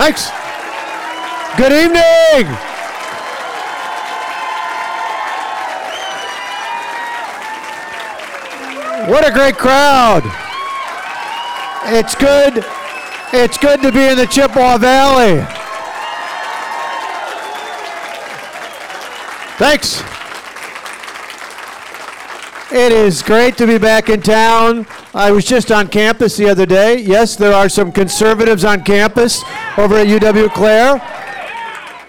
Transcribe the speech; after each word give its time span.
Thanks. 0.00 0.30
Good 1.58 1.72
evening. 1.72 2.50
What 9.10 9.28
a 9.28 9.30
great 9.30 9.58
crowd. 9.58 10.22
It's 11.94 12.14
good. 12.14 12.64
It's 13.34 13.58
good 13.58 13.82
to 13.82 13.92
be 13.92 14.06
in 14.06 14.16
the 14.16 14.26
Chippewa 14.26 14.78
Valley. 14.78 15.44
Thanks. 19.58 20.02
It 22.72 22.92
is 22.92 23.22
great 23.22 23.58
to 23.58 23.66
be 23.66 23.76
back 23.76 24.08
in 24.08 24.22
town. 24.22 24.86
I 25.12 25.30
was 25.30 25.44
just 25.44 25.70
on 25.70 25.88
campus 25.88 26.38
the 26.38 26.48
other 26.48 26.64
day. 26.64 27.00
Yes, 27.00 27.36
there 27.36 27.52
are 27.52 27.68
some 27.68 27.92
conservatives 27.92 28.64
on 28.64 28.82
campus 28.84 29.42
over 29.80 29.96
at 29.96 30.08
UW 30.08 30.52
Clare. 30.52 31.00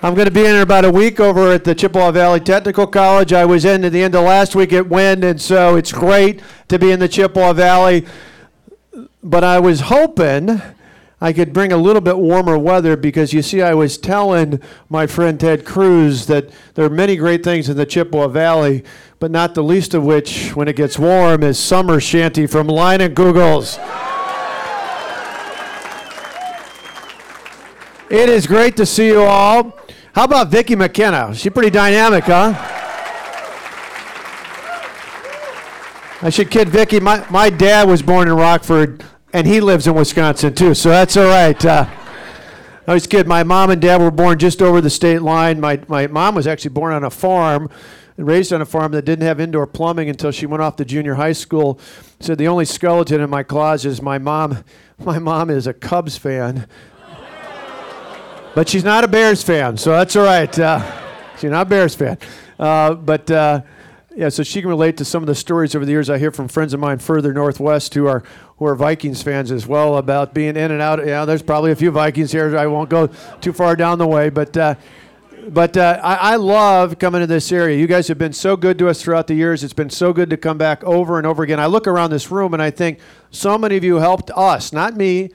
I'm 0.04 0.14
going 0.14 0.26
to 0.26 0.32
be 0.32 0.46
in 0.46 0.58
about 0.58 0.84
a 0.84 0.92
week 0.92 1.22
over 1.22 1.54
at 1.54 1.64
the 1.64 1.74
Chippewa 1.74 2.12
Valley 2.12 2.42
Technical 2.42 2.86
College. 2.86 3.32
I 3.32 3.46
was 3.46 3.64
in 3.64 3.86
at 3.86 3.94
the 3.94 4.04
end 4.04 4.14
of 4.14 4.26
last 4.26 4.56
week 4.56 4.74
at 4.74 4.90
Wind, 4.90 5.24
and 5.24 5.40
so 5.40 5.78
it's 5.78 5.94
great 5.94 6.42
to 6.68 6.78
be 6.78 6.92
in 6.92 7.00
the 7.00 7.08
Chippewa 7.08 7.54
Valley. 7.54 8.06
But 9.24 9.46
I 9.46 9.60
was 9.60 9.82
hoping 9.82 10.62
I 11.22 11.32
could 11.32 11.54
bring 11.54 11.72
a 11.72 11.78
little 11.78 12.02
bit 12.02 12.18
warmer 12.18 12.58
weather 12.58 12.98
because 12.98 13.32
you 13.32 13.42
see, 13.42 13.62
I 13.62 13.74
was 13.74 13.98
telling 13.98 14.60
my 14.90 15.08
friend 15.08 15.40
Ted 15.40 15.64
Cruz 15.64 16.26
that 16.26 16.50
there 16.74 16.84
are 16.84 16.90
many 16.90 17.16
great 17.16 17.42
things 17.42 17.70
in 17.70 17.78
the 17.78 17.86
Chippewa 17.86 18.28
Valley, 18.28 18.84
but 19.20 19.32
not 19.32 19.56
the 19.56 19.64
least 19.64 19.94
of 19.94 20.04
which, 20.04 20.50
when 20.58 20.68
it 20.68 20.76
gets 20.76 21.00
warm, 21.00 21.42
is 21.42 21.58
Summer 21.58 22.02
Shandy 22.02 22.48
from 22.48 22.68
Leinenkugel's. 22.68 24.11
It 28.12 28.28
is 28.28 28.46
great 28.46 28.76
to 28.76 28.86
see 28.86 29.08
you 29.08 29.22
all. 29.22 29.80
How 30.14 30.26
about 30.26 30.50
Vicki 30.50 30.76
McKenna? 30.76 31.34
She's 31.34 31.54
pretty 31.54 31.70
dynamic, 31.70 32.26
huh? 32.26 32.54
I 36.22 36.30
should 36.30 36.52
kid 36.52 36.68
Vicki. 36.68 37.00
My, 37.00 37.26
my 37.30 37.50
dad 37.50 37.88
was 37.88 38.02
born 38.02 38.28
in 38.28 38.34
Rockford 38.34 39.06
and 39.32 39.48
he 39.48 39.62
lives 39.62 39.88
in 39.88 39.96
Wisconsin 39.96 40.54
too, 40.54 40.74
so 40.74 40.90
that's 40.90 41.16
all 41.16 41.28
right. 41.28 41.66
Uh, 41.66 41.86
I 42.86 42.94
was 42.94 43.08
kid. 43.08 43.28
My 43.28 43.44
mom 43.44 43.70
and 43.70 43.82
dad 43.82 44.02
were 44.02 44.12
born 44.12 44.38
just 44.38 44.62
over 44.62 44.82
the 44.82 44.90
state 44.90 45.22
line. 45.22 45.62
My 45.62 45.82
my 45.88 46.08
mom 46.08 46.36
was 46.36 46.48
actually 46.48 46.72
born 46.72 46.92
on 46.92 47.06
a 47.06 47.10
farm, 47.10 47.70
raised 48.18 48.52
on 48.52 48.60
a 48.60 48.66
farm 48.66 48.92
that 48.92 49.06
didn't 49.06 49.26
have 49.26 49.40
indoor 49.40 49.66
plumbing 49.66 50.10
until 50.10 50.32
she 50.32 50.46
went 50.46 50.62
off 50.62 50.76
to 50.76 50.86
junior 50.86 51.14
high 51.14 51.32
school. 51.32 51.80
Said 52.20 52.38
the 52.38 52.50
only 52.50 52.66
skeleton 52.66 53.22
in 53.22 53.30
my 53.30 53.44
closet 53.44 53.88
is 53.88 54.02
my 54.02 54.18
mom. 54.18 54.66
My 55.00 55.18
mom 55.18 55.50
is 55.50 55.66
a 55.66 55.74
Cubs 55.74 56.18
fan, 56.18 56.68
but 58.56 58.70
she's 58.70 58.84
not 58.84 59.04
a 59.04 59.08
Bears 59.08 59.44
fan, 59.44 59.78
so 59.78 59.92
that's 59.92 60.16
all 60.16 60.26
right. 60.26 60.58
Uh, 60.58 61.38
she's 61.38 61.52
not 61.52 61.68
a 61.68 61.70
Bears 61.70 61.96
fan, 61.96 62.18
uh, 62.60 62.94
but. 62.94 63.30
Uh, 63.30 63.62
yeah, 64.14 64.28
so 64.28 64.44
she 64.44 64.60
can 64.60 64.70
relate 64.70 64.98
to 64.98 65.06
some 65.06 65.24
of 65.24 65.28
the 65.28 65.36
stories 65.36 65.74
over 65.74 65.86
the 65.86 65.92
years 65.94 66.10
I 66.10 66.18
hear 66.18 66.32
from 66.32 66.50
friends 66.50 66.74
of 66.74 66.82
mine 66.82 67.00
further 67.00 67.32
northwest 67.32 67.94
who 67.94 68.08
are 68.08 68.24
who 68.58 68.66
are 68.66 68.76
Vikings 68.76 69.24
fans 69.24 69.52
as 69.52 69.66
well 69.66 69.96
about 69.96 70.34
being 70.34 70.58
in 70.58 70.70
and 70.70 70.82
out. 70.82 71.06
Yeah, 71.06 71.24
there's 71.24 71.42
probably 71.42 71.72
a 71.72 71.78
few 71.78 71.92
Vikings 71.92 72.30
here. 72.30 72.58
I 72.58 72.68
won't 72.68 72.90
go 72.90 73.08
too 73.40 73.54
far 73.54 73.78
down 73.78 74.00
the 74.00 74.08
way, 74.08 74.30
but 74.30 74.56
uh, 74.58 74.76
but 75.48 75.76
uh, 75.78 76.00
I, 76.04 76.34
I, 76.34 76.36
love 76.36 77.00
coming 77.00 77.22
to 77.22 77.28
this 77.28 77.52
area. 77.52 77.78
You 77.78 77.88
guys 77.88 78.08
have 78.10 78.18
been 78.18 78.34
so 78.34 78.56
good 78.56 78.78
to 78.80 78.90
us 78.90 79.02
throughout 79.02 79.28
the 79.28 79.34
years. 79.34 79.64
It's 79.64 79.74
been 79.74 79.90
so 79.90 80.14
good 80.14 80.30
to 80.30 80.38
come 80.38 80.58
back 80.58 80.84
over 80.84 81.18
and 81.18 81.26
over 81.26 81.42
again. 81.42 81.60
I 81.60 81.66
look 81.66 81.88
around 81.88 82.12
this 82.12 82.30
room 82.30 82.54
and 82.54 82.62
I 82.62 82.70
think 82.70 83.00
so 83.32 83.58
many 83.58 83.76
of 83.76 83.84
you 83.84 83.96
helped 83.96 84.30
us, 84.36 84.72
not 84.72 84.96
me, 84.96 85.32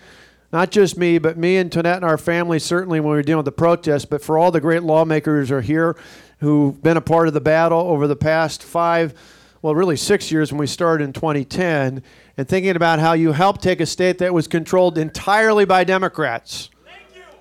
not 0.52 0.70
just 0.70 0.96
me, 0.96 1.18
but 1.18 1.36
me 1.36 1.56
and 1.56 1.70
Tonette 1.70 1.96
and 1.96 2.04
our 2.04 2.18
family 2.18 2.58
certainly 2.58 3.00
when 3.00 3.10
we 3.10 3.16
were 3.16 3.22
dealing 3.22 3.38
with 3.38 3.46
the 3.46 3.52
protests. 3.52 4.04
But 4.04 4.22
for 4.22 4.38
all 4.38 4.50
the 4.50 4.60
great 4.60 4.82
lawmakers 4.82 5.48
who 5.48 5.56
are 5.56 5.60
here 5.60 5.96
who've 6.40 6.80
been 6.82 6.96
a 6.96 7.02
part 7.02 7.28
of 7.28 7.34
the 7.34 7.40
battle 7.40 7.80
over 7.80 8.06
the 8.06 8.16
past 8.16 8.62
five, 8.62 9.14
well, 9.62 9.74
really 9.74 9.96
six 9.96 10.30
years 10.30 10.52
when 10.52 10.58
we 10.58 10.66
started 10.66 11.04
in 11.04 11.12
2010 11.12 12.02
and 12.36 12.48
thinking 12.48 12.76
about 12.76 12.98
how 12.98 13.14
you 13.14 13.32
helped 13.32 13.62
take 13.62 13.80
a 13.80 13.86
state 13.86 14.18
that 14.18 14.32
was 14.32 14.46
controlled 14.46 14.98
entirely 14.98 15.64
by 15.64 15.82
Democrats. 15.82 16.70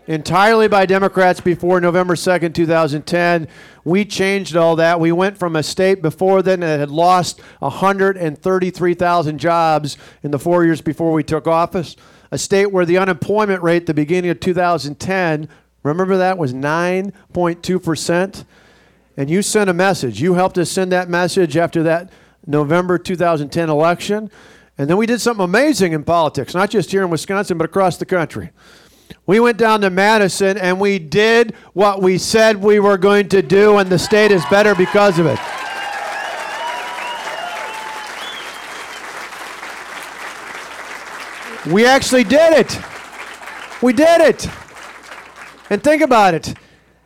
Entirely 0.07 0.67
by 0.67 0.85
Democrats 0.85 1.41
before 1.41 1.81
November 1.81 2.13
2nd, 2.13 2.53
2010. 2.53 3.47
We 3.83 4.05
changed 4.05 4.55
all 4.55 4.75
that. 4.75 4.99
We 4.99 5.11
went 5.11 5.35
from 5.35 5.55
a 5.55 5.63
state 5.63 6.03
before 6.03 6.43
then 6.43 6.59
that 6.59 6.79
had 6.79 6.91
lost 6.91 7.41
133,000 7.59 9.39
jobs 9.39 9.97
in 10.21 10.29
the 10.29 10.37
four 10.37 10.63
years 10.63 10.79
before 10.81 11.11
we 11.11 11.23
took 11.23 11.47
office, 11.47 11.95
a 12.29 12.37
state 12.37 12.67
where 12.71 12.85
the 12.85 12.99
unemployment 12.99 13.63
rate 13.63 13.83
at 13.83 13.85
the 13.87 13.95
beginning 13.95 14.29
of 14.29 14.39
2010, 14.39 15.49
remember 15.81 16.17
that, 16.17 16.37
was 16.37 16.53
9.2%. 16.53 18.45
And 19.17 19.29
you 19.29 19.41
sent 19.41 19.71
a 19.71 19.73
message. 19.73 20.21
You 20.21 20.35
helped 20.35 20.59
us 20.59 20.69
send 20.69 20.91
that 20.91 21.09
message 21.09 21.57
after 21.57 21.81
that 21.81 22.11
November 22.45 22.99
2010 22.99 23.69
election. 23.71 24.29
And 24.77 24.87
then 24.87 24.97
we 24.97 25.07
did 25.07 25.19
something 25.19 25.43
amazing 25.43 25.93
in 25.93 26.03
politics, 26.03 26.53
not 26.53 26.69
just 26.69 26.91
here 26.91 27.03
in 27.03 27.09
Wisconsin, 27.09 27.57
but 27.57 27.65
across 27.65 27.97
the 27.97 28.05
country. 28.05 28.51
We 29.25 29.39
went 29.39 29.57
down 29.57 29.81
to 29.81 29.89
Madison 29.89 30.57
and 30.57 30.79
we 30.79 30.99
did 30.99 31.55
what 31.73 32.01
we 32.01 32.17
said 32.17 32.57
we 32.57 32.79
were 32.79 32.97
going 32.97 33.29
to 33.29 33.41
do, 33.41 33.77
and 33.77 33.89
the 33.89 33.99
state 33.99 34.31
is 34.31 34.45
better 34.45 34.75
because 34.75 35.17
of 35.19 35.25
it. 35.25 35.39
We 41.73 41.85
actually 41.85 42.23
did 42.23 42.53
it. 42.53 42.79
We 43.81 43.91
did 43.91 44.21
it. 44.21 44.47
And 45.71 45.83
think 45.83 46.03
about 46.03 46.35
it. 46.35 46.53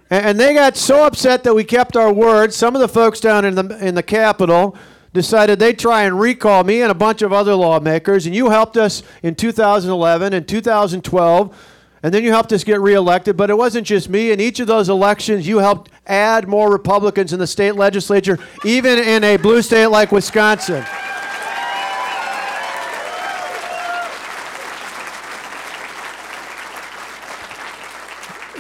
And 0.10 0.38
they 0.40 0.54
got 0.54 0.76
so 0.76 1.06
upset 1.06 1.44
that 1.44 1.54
we 1.54 1.64
kept 1.64 1.96
our 1.96 2.12
word. 2.12 2.54
Some 2.54 2.76
of 2.76 2.82
the 2.82 2.90
folks 2.90 3.20
down 3.20 3.46
in 3.46 3.56
the 3.56 3.78
in 3.86 3.96
the 3.96 4.04
Capitol 4.04 4.76
decided 5.14 5.60
they'd 5.60 5.80
try 5.80 6.04
and 6.04 6.20
recall 6.20 6.64
me 6.64 6.82
and 6.82 6.92
a 6.92 6.96
bunch 6.96 7.22
of 7.22 7.32
other 7.32 7.56
lawmakers, 7.56 8.26
and 8.26 8.36
you 8.36 8.50
helped 8.50 8.76
us 8.76 9.02
in 9.24 9.36
2011 9.36 10.34
and 10.34 10.48
2012, 10.48 11.66
and 12.02 12.14
then 12.14 12.24
you 12.24 12.32
helped 12.32 12.54
us 12.54 12.64
get 12.64 12.80
reelected. 12.80 13.36
But 13.36 13.50
it 13.50 13.58
wasn't 13.58 13.86
just 13.86 14.10
me. 14.10 14.32
In 14.32 14.40
each 14.40 14.60
of 14.60 14.68
those 14.68 14.90
elections, 14.90 15.48
you 15.48 15.58
helped 15.60 15.92
add 16.08 16.48
more 16.48 16.72
Republicans 16.72 17.34
in 17.34 17.40
the 17.40 17.48
state 17.48 17.76
legislature, 17.76 18.40
even 18.66 19.00
in 19.00 19.24
a 19.24 19.38
blue 19.38 19.62
state 19.62 19.88
like 19.88 20.12
Wisconsin. 20.12 20.86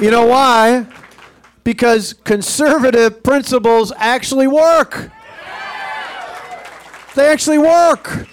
You 0.01 0.11
know 0.11 0.27
why? 0.27 0.85
Because 1.65 2.13
conservative 2.13 3.21
principles 3.21 3.91
actually 3.97 4.47
work. 4.47 5.09
They 7.15 7.27
actually 7.27 7.57
work. 7.57 8.27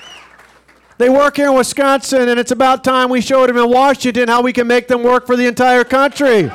They 0.99 1.11
work 1.11 1.37
here 1.37 1.49
in 1.49 1.55
Wisconsin, 1.55 2.31
and 2.31 2.41
it's 2.41 2.53
about 2.53 2.83
time 2.83 3.11
we 3.11 3.21
showed 3.21 3.51
them 3.51 3.59
in 3.59 3.69
Washington 3.69 4.29
how 4.29 4.41
we 4.41 4.53
can 4.53 4.67
make 4.67 4.89
them 4.89 5.03
work 5.03 5.27
for 5.27 5.37
the 5.37 5.47
entire 5.47 5.85
country. 5.85 6.51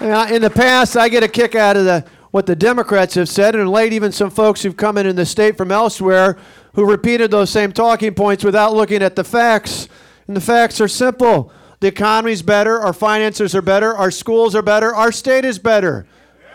in 0.00 0.42
the 0.42 0.50
past, 0.50 0.96
I 0.96 1.08
get 1.08 1.22
a 1.22 1.28
kick 1.28 1.54
out 1.54 1.76
of 1.76 1.84
the, 1.84 2.04
what 2.30 2.46
the 2.46 2.56
Democrats 2.56 3.14
have 3.14 3.28
said, 3.28 3.54
and 3.54 3.70
late 3.70 3.92
even 3.92 4.10
some 4.10 4.30
folks 4.30 4.62
who've 4.62 4.76
come 4.76 4.98
in 4.98 5.06
in 5.06 5.14
the 5.14 5.26
state 5.26 5.56
from 5.56 5.70
elsewhere 5.70 6.36
who 6.74 6.84
repeated 6.84 7.30
those 7.30 7.50
same 7.50 7.72
talking 7.72 8.14
points 8.14 8.42
without 8.42 8.74
looking 8.74 9.02
at 9.02 9.14
the 9.14 9.24
facts. 9.24 9.88
And 10.26 10.36
the 10.36 10.40
facts 10.40 10.80
are 10.80 10.88
simple. 10.88 11.52
The 11.80 11.88
economy's 11.88 12.42
better, 12.42 12.80
our 12.80 12.92
finances 12.92 13.54
are 13.54 13.62
better, 13.62 13.94
our 13.94 14.10
schools 14.10 14.56
are 14.56 14.62
better, 14.62 14.92
our 14.94 15.12
state 15.12 15.44
is 15.44 15.60
better. 15.60 16.06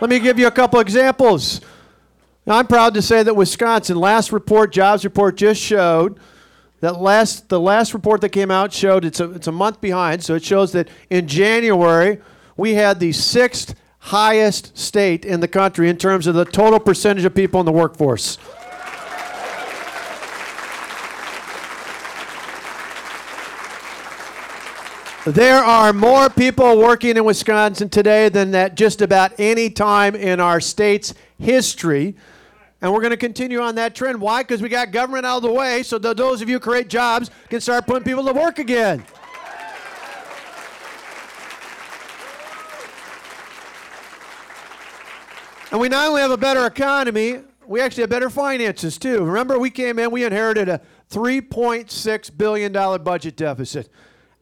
Let 0.03 0.09
me 0.09 0.19
give 0.19 0.37
you 0.37 0.47
a 0.47 0.51
couple 0.51 0.81
examples. 0.81 1.61
I'm 2.45 2.67
proud 2.67 2.93
to 2.95 3.01
say 3.01 3.23
that 3.23 3.37
Wisconsin, 3.37 3.95
last 3.95 4.33
report, 4.33 4.73
jobs 4.73 5.05
report 5.05 5.37
just 5.37 5.61
showed 5.61 6.19
that 6.81 6.99
last 6.99 7.47
the 7.47 7.57
last 7.57 7.93
report 7.93 8.19
that 8.19 8.31
came 8.31 8.51
out 8.51 8.73
showed 8.73 9.05
it's 9.05 9.21
a, 9.21 9.31
it's 9.31 9.47
a 9.47 9.51
month 9.53 9.79
behind, 9.79 10.21
so 10.21 10.35
it 10.35 10.43
shows 10.43 10.73
that 10.73 10.89
in 11.09 11.25
January 11.25 12.19
we 12.57 12.73
had 12.73 12.99
the 12.99 13.13
sixth 13.13 13.75
highest 13.99 14.77
state 14.77 15.23
in 15.23 15.39
the 15.39 15.47
country 15.47 15.87
in 15.87 15.95
terms 15.95 16.27
of 16.27 16.35
the 16.35 16.43
total 16.43 16.81
percentage 16.81 17.23
of 17.23 17.33
people 17.33 17.61
in 17.61 17.65
the 17.65 17.71
workforce. 17.71 18.37
There 25.25 25.63
are 25.63 25.93
more 25.93 26.29
people 26.29 26.77
working 26.77 27.15
in 27.15 27.23
Wisconsin 27.23 27.87
today 27.87 28.27
than 28.27 28.53
at 28.53 28.75
just 28.75 29.01
about 29.01 29.31
any 29.39 29.69
time 29.69 30.15
in 30.15 30.41
our 30.41 30.59
state's 30.59 31.13
history. 31.39 32.17
And 32.81 32.91
we're 32.91 32.99
going 32.99 33.11
to 33.11 33.17
continue 33.17 33.61
on 33.61 33.75
that 33.75 33.95
trend. 33.95 34.19
Why? 34.19 34.43
Because 34.43 34.61
we 34.61 34.67
got 34.67 34.91
government 34.91 35.25
out 35.25 35.37
of 35.37 35.43
the 35.43 35.51
way 35.53 35.81
so 35.81 35.97
that 35.97 36.17
those 36.17 36.41
of 36.41 36.49
you 36.49 36.55
who 36.55 36.59
create 36.59 36.89
jobs 36.89 37.31
can 37.47 37.61
start 37.61 37.87
putting 37.87 38.03
people 38.03 38.25
to 38.25 38.33
work 38.33 38.59
again. 38.59 39.05
And 45.71 45.79
we 45.79 45.87
not 45.87 46.09
only 46.09 46.19
have 46.19 46.31
a 46.31 46.37
better 46.37 46.65
economy, 46.65 47.39
we 47.65 47.79
actually 47.79 48.01
have 48.01 48.09
better 48.09 48.29
finances 48.29 48.97
too. 48.97 49.23
Remember, 49.23 49.57
we 49.57 49.69
came 49.69 49.99
in, 49.99 50.11
we 50.11 50.25
inherited 50.25 50.67
a 50.67 50.81
$3.6 51.11 52.37
billion 52.37 52.73
budget 52.73 53.37
deficit. 53.37 53.89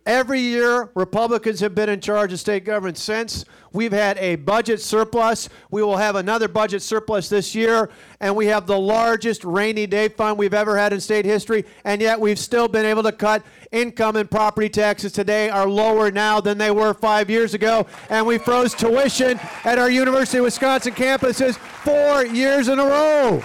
Every 0.06 0.40
year, 0.40 0.90
Republicans 0.96 1.60
have 1.60 1.76
been 1.76 1.88
in 1.88 2.02
charge 2.02 2.34
of 2.34 2.40
state 2.40 2.66
government 2.66 2.98
since. 2.98 3.46
We've 3.72 3.92
had 3.92 4.18
a 4.18 4.36
budget 4.36 4.82
surplus. 4.82 5.48
We 5.70 5.84
will 5.84 5.98
have 5.98 6.16
another 6.16 6.48
budget 6.48 6.82
surplus 6.82 7.30
this 7.30 7.54
year, 7.54 7.90
and 8.20 8.36
we 8.36 8.48
have 8.48 8.66
the 8.66 8.80
largest 8.80 9.44
rainy 9.44 9.86
day 9.86 10.10
fund 10.10 10.40
we've 10.40 10.56
ever 10.56 10.76
had 10.76 10.92
in 10.92 11.00
state 11.00 11.24
history, 11.24 11.66
and 11.86 12.02
yet 12.02 12.20
we've 12.20 12.40
still 12.40 12.68
been 12.68 12.86
able 12.86 13.04
to 13.04 13.12
cut 13.12 13.44
income 13.72 14.16
and 14.16 14.30
property 14.30 14.70
taxes 14.70 15.12
today 15.12 15.50
are 15.50 15.68
lower 15.68 16.10
now 16.10 16.42
than 16.42 16.58
they 16.58 16.72
were 16.72 16.96
five 16.96 17.30
years 17.30 17.54
ago, 17.54 17.86
and 18.10 18.26
we 18.26 18.40
froze 18.40 18.74
tuition 18.74 19.40
at 19.66 19.78
our 19.78 19.92
University 19.92 20.40
of 20.40 20.46
Wisconsin 20.46 20.94
campuses 20.94 21.58
four 21.58 22.26
years 22.26 22.70
in 22.70 22.80
a 22.80 22.86
row. 22.86 23.44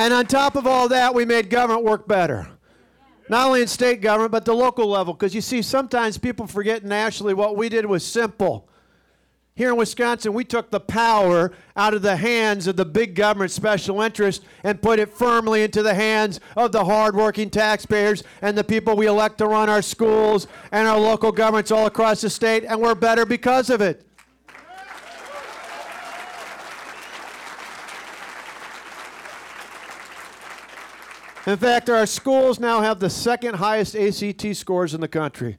And 0.00 0.14
on 0.14 0.24
top 0.24 0.56
of 0.56 0.66
all 0.66 0.88
that, 0.88 1.14
we 1.14 1.26
made 1.26 1.50
government 1.50 1.84
work 1.84 2.08
better. 2.08 2.48
Not 3.28 3.48
only 3.48 3.60
in 3.60 3.68
state 3.68 4.00
government, 4.00 4.32
but 4.32 4.46
the 4.46 4.54
local 4.54 4.86
level. 4.86 5.12
Because 5.12 5.34
you 5.34 5.42
see, 5.42 5.60
sometimes 5.60 6.16
people 6.16 6.46
forget 6.46 6.84
nationally 6.86 7.34
what 7.34 7.54
we 7.54 7.68
did 7.68 7.84
was 7.84 8.02
simple. 8.02 8.66
Here 9.54 9.68
in 9.68 9.76
Wisconsin, 9.76 10.32
we 10.32 10.42
took 10.42 10.70
the 10.70 10.80
power 10.80 11.52
out 11.76 11.92
of 11.92 12.00
the 12.00 12.16
hands 12.16 12.66
of 12.66 12.76
the 12.76 12.86
big 12.86 13.14
government 13.14 13.50
special 13.50 14.00
interest 14.00 14.42
and 14.64 14.80
put 14.80 14.98
it 14.98 15.10
firmly 15.10 15.64
into 15.64 15.82
the 15.82 15.92
hands 15.92 16.40
of 16.56 16.72
the 16.72 16.86
hardworking 16.86 17.50
taxpayers 17.50 18.24
and 18.40 18.56
the 18.56 18.64
people 18.64 18.96
we 18.96 19.06
elect 19.06 19.36
to 19.36 19.46
run 19.46 19.68
our 19.68 19.82
schools 19.82 20.46
and 20.72 20.88
our 20.88 20.98
local 20.98 21.30
governments 21.30 21.70
all 21.70 21.84
across 21.84 22.22
the 22.22 22.30
state, 22.30 22.64
and 22.64 22.80
we're 22.80 22.94
better 22.94 23.26
because 23.26 23.68
of 23.68 23.82
it. 23.82 24.09
In 31.46 31.56
fact, 31.56 31.88
our 31.88 32.04
schools 32.04 32.60
now 32.60 32.82
have 32.82 33.00
the 33.00 33.08
second 33.08 33.54
highest 33.54 33.96
ACT 33.96 34.54
scores 34.54 34.92
in 34.92 35.00
the 35.00 35.08
country. 35.08 35.56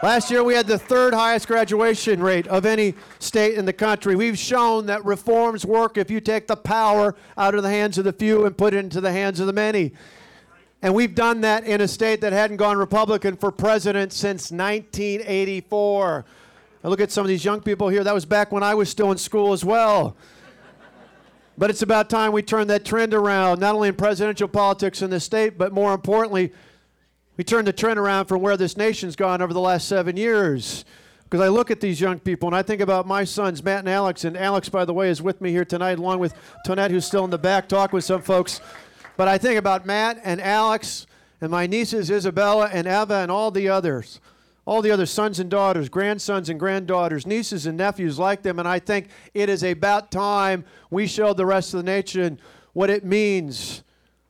Last 0.00 0.30
year, 0.30 0.44
we 0.44 0.54
had 0.54 0.66
the 0.68 0.78
third 0.78 1.12
highest 1.12 1.48
graduation 1.48 2.20
rate 2.22 2.46
of 2.46 2.64
any 2.64 2.94
state 3.18 3.54
in 3.54 3.64
the 3.64 3.72
country. 3.72 4.14
We've 4.14 4.38
shown 4.38 4.86
that 4.86 5.04
reforms 5.04 5.66
work 5.66 5.96
if 5.96 6.10
you 6.10 6.20
take 6.20 6.46
the 6.46 6.56
power 6.56 7.16
out 7.36 7.54
of 7.54 7.64
the 7.64 7.70
hands 7.70 7.98
of 7.98 8.04
the 8.04 8.12
few 8.12 8.46
and 8.46 8.56
put 8.56 8.74
it 8.74 8.78
into 8.78 9.00
the 9.00 9.12
hands 9.12 9.40
of 9.40 9.48
the 9.48 9.52
many. 9.52 9.92
And 10.82 10.94
we've 10.94 11.14
done 11.14 11.40
that 11.42 11.64
in 11.64 11.80
a 11.80 11.88
state 11.88 12.20
that 12.20 12.32
hadn't 12.32 12.56
gone 12.56 12.76
Republican 12.76 13.36
for 13.36 13.50
president 13.50 14.12
since 14.12 14.50
1984. 14.50 16.24
I 16.84 16.88
look 16.88 17.00
at 17.00 17.12
some 17.12 17.24
of 17.24 17.28
these 17.28 17.44
young 17.44 17.60
people 17.60 17.88
here. 17.88 18.02
That 18.02 18.14
was 18.14 18.24
back 18.24 18.50
when 18.50 18.64
I 18.64 18.74
was 18.74 18.88
still 18.88 19.12
in 19.12 19.18
school 19.18 19.52
as 19.52 19.64
well. 19.64 20.16
But 21.58 21.70
it's 21.70 21.82
about 21.82 22.08
time 22.08 22.32
we 22.32 22.42
turn 22.42 22.66
that 22.68 22.84
trend 22.84 23.12
around, 23.12 23.60
not 23.60 23.74
only 23.74 23.88
in 23.88 23.94
presidential 23.94 24.48
politics 24.48 25.02
in 25.02 25.10
the 25.10 25.20
state, 25.20 25.58
but 25.58 25.72
more 25.72 25.92
importantly, 25.92 26.52
we 27.36 27.44
turn 27.44 27.64
the 27.64 27.72
trend 27.72 27.98
around 27.98 28.26
from 28.26 28.40
where 28.40 28.56
this 28.56 28.76
nation's 28.76 29.16
gone 29.16 29.42
over 29.42 29.52
the 29.52 29.60
last 29.60 29.88
seven 29.88 30.16
years. 30.16 30.84
Because 31.24 31.40
I 31.40 31.48
look 31.48 31.70
at 31.70 31.80
these 31.80 32.00
young 32.00 32.18
people 32.18 32.48
and 32.48 32.56
I 32.56 32.62
think 32.62 32.80
about 32.80 33.06
my 33.06 33.24
sons, 33.24 33.62
Matt 33.62 33.80
and 33.80 33.88
Alex. 33.88 34.24
And 34.24 34.36
Alex, 34.36 34.68
by 34.68 34.84
the 34.84 34.92
way, 34.92 35.08
is 35.08 35.22
with 35.22 35.40
me 35.40 35.50
here 35.50 35.64
tonight, 35.64 35.98
along 35.98 36.18
with 36.18 36.34
Tonette, 36.66 36.90
who's 36.90 37.06
still 37.06 37.24
in 37.24 37.30
the 37.30 37.38
back, 37.38 37.68
talk 37.68 37.92
with 37.92 38.04
some 38.04 38.22
folks. 38.22 38.60
But 39.16 39.28
I 39.28 39.38
think 39.38 39.58
about 39.58 39.86
Matt 39.86 40.20
and 40.24 40.40
Alex 40.40 41.06
and 41.40 41.50
my 41.50 41.66
nieces, 41.66 42.10
Isabella 42.10 42.70
and 42.72 42.86
Eva, 42.86 43.14
and 43.16 43.30
all 43.30 43.50
the 43.50 43.68
others 43.68 44.20
all 44.64 44.80
the 44.80 44.90
other 44.90 45.06
sons 45.06 45.40
and 45.40 45.50
daughters, 45.50 45.88
grandsons 45.88 46.48
and 46.48 46.58
granddaughters, 46.58 47.26
nieces 47.26 47.66
and 47.66 47.76
nephews 47.76 48.18
like 48.18 48.42
them. 48.42 48.58
And 48.58 48.68
I 48.68 48.78
think 48.78 49.08
it 49.34 49.48
is 49.48 49.62
about 49.62 50.10
time 50.12 50.64
we 50.90 51.06
showed 51.06 51.36
the 51.36 51.46
rest 51.46 51.74
of 51.74 51.78
the 51.78 51.90
nation 51.90 52.38
what 52.72 52.88
it 52.88 53.04
means 53.04 53.82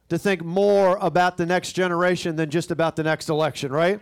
to 0.09 0.19
think 0.19 0.43
more 0.43 0.99
about 1.01 1.37
the 1.37 1.47
next 1.47 1.73
generation 1.73 2.37
than 2.37 2.51
just 2.51 2.71
about 2.71 2.97
the 2.97 3.03
next 3.03 3.29
election, 3.29 3.73
right? 3.73 4.01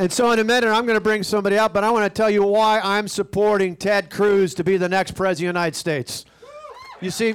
And 0.00 0.12
so, 0.12 0.32
in 0.32 0.40
a 0.40 0.44
minute, 0.44 0.68
I'm 0.68 0.86
going 0.86 0.96
to 0.96 1.00
bring 1.00 1.22
somebody 1.22 1.56
up, 1.56 1.72
but 1.72 1.84
I 1.84 1.90
want 1.92 2.04
to 2.04 2.10
tell 2.10 2.28
you 2.28 2.42
why 2.42 2.80
I'm 2.80 3.06
supporting 3.06 3.76
Ted 3.76 4.10
Cruz 4.10 4.52
to 4.54 4.64
be 4.64 4.76
the 4.76 4.88
next 4.88 5.12
president 5.12 5.50
of 5.50 5.54
the 5.54 5.60
United 5.60 5.76
States. 5.76 6.24
You 7.00 7.10
see, 7.10 7.34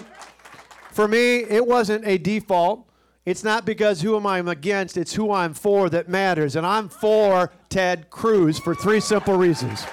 for 0.92 1.08
me, 1.08 1.40
it 1.40 1.66
wasn't 1.66 2.06
a 2.08 2.18
default. 2.18 2.86
It's 3.26 3.44
not 3.44 3.66
because 3.66 4.02
who 4.02 4.16
am 4.16 4.26
I 4.26 4.40
against, 4.40 4.98
it's 4.98 5.14
who 5.14 5.32
I'm 5.32 5.54
for 5.54 5.90
that 5.90 6.10
matters. 6.10 6.56
And 6.56 6.66
I'm 6.66 6.90
for 6.90 7.52
Ted 7.70 8.10
Cruz 8.10 8.58
for 8.58 8.74
three 8.74 9.00
simple 9.00 9.38
reasons. 9.38 9.86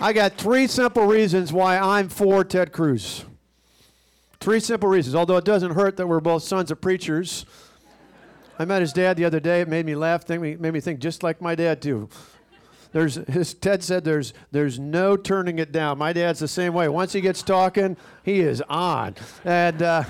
I 0.00 0.12
got 0.12 0.34
three 0.34 0.68
simple 0.68 1.06
reasons 1.06 1.52
why 1.52 1.76
I'm 1.76 2.08
for 2.08 2.44
Ted 2.44 2.70
Cruz. 2.72 3.24
Three 4.38 4.60
simple 4.60 4.88
reasons, 4.88 5.16
although 5.16 5.38
it 5.38 5.44
doesn't 5.44 5.72
hurt 5.72 5.96
that 5.96 6.06
we're 6.06 6.20
both 6.20 6.44
sons 6.44 6.70
of 6.70 6.80
preachers. 6.80 7.44
I 8.60 8.64
met 8.64 8.80
his 8.80 8.92
dad 8.92 9.16
the 9.16 9.24
other 9.24 9.40
day. 9.40 9.60
It 9.62 9.68
made 9.68 9.86
me 9.86 9.96
laugh. 9.96 10.30
It 10.30 10.38
made 10.38 10.72
me 10.72 10.80
think 10.80 11.00
just 11.00 11.24
like 11.24 11.40
my 11.40 11.56
dad, 11.56 11.82
too. 11.82 12.08
There's 12.92 13.16
his 13.28 13.54
Ted 13.54 13.82
said 13.82 14.04
there's 14.04 14.32
there's 14.50 14.78
no 14.78 15.16
turning 15.16 15.58
it 15.58 15.72
down. 15.72 15.98
My 15.98 16.12
dad's 16.12 16.40
the 16.40 16.48
same 16.48 16.72
way. 16.72 16.88
Once 16.88 17.12
he 17.12 17.20
gets 17.20 17.42
talking, 17.42 17.96
he 18.22 18.40
is 18.40 18.62
on. 18.62 19.14
And 19.44 19.82
uh, 19.82 20.04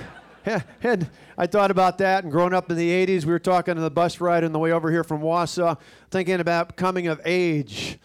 and 0.83 1.11
I 1.37 1.47
thought 1.47 1.71
about 1.71 1.99
that. 1.99 2.25
And 2.25 2.33
growing 2.33 2.55
up 2.55 2.71
in 2.71 2.77
the 2.77 2.91
'80s, 3.07 3.25
we 3.25 3.33
were 3.33 3.39
talking 3.39 3.77
on 3.77 3.83
the 3.83 3.91
bus 3.91 4.21
ride 4.21 4.45
on 4.45 4.53
the 4.53 4.59
way 4.59 4.73
over 4.73 4.91
here 4.91 5.05
from 5.05 5.21
Wausau, 5.21 5.79
thinking 6.11 6.41
about 6.41 6.77
coming 6.77 7.09
of 7.09 7.21
age 7.25 7.99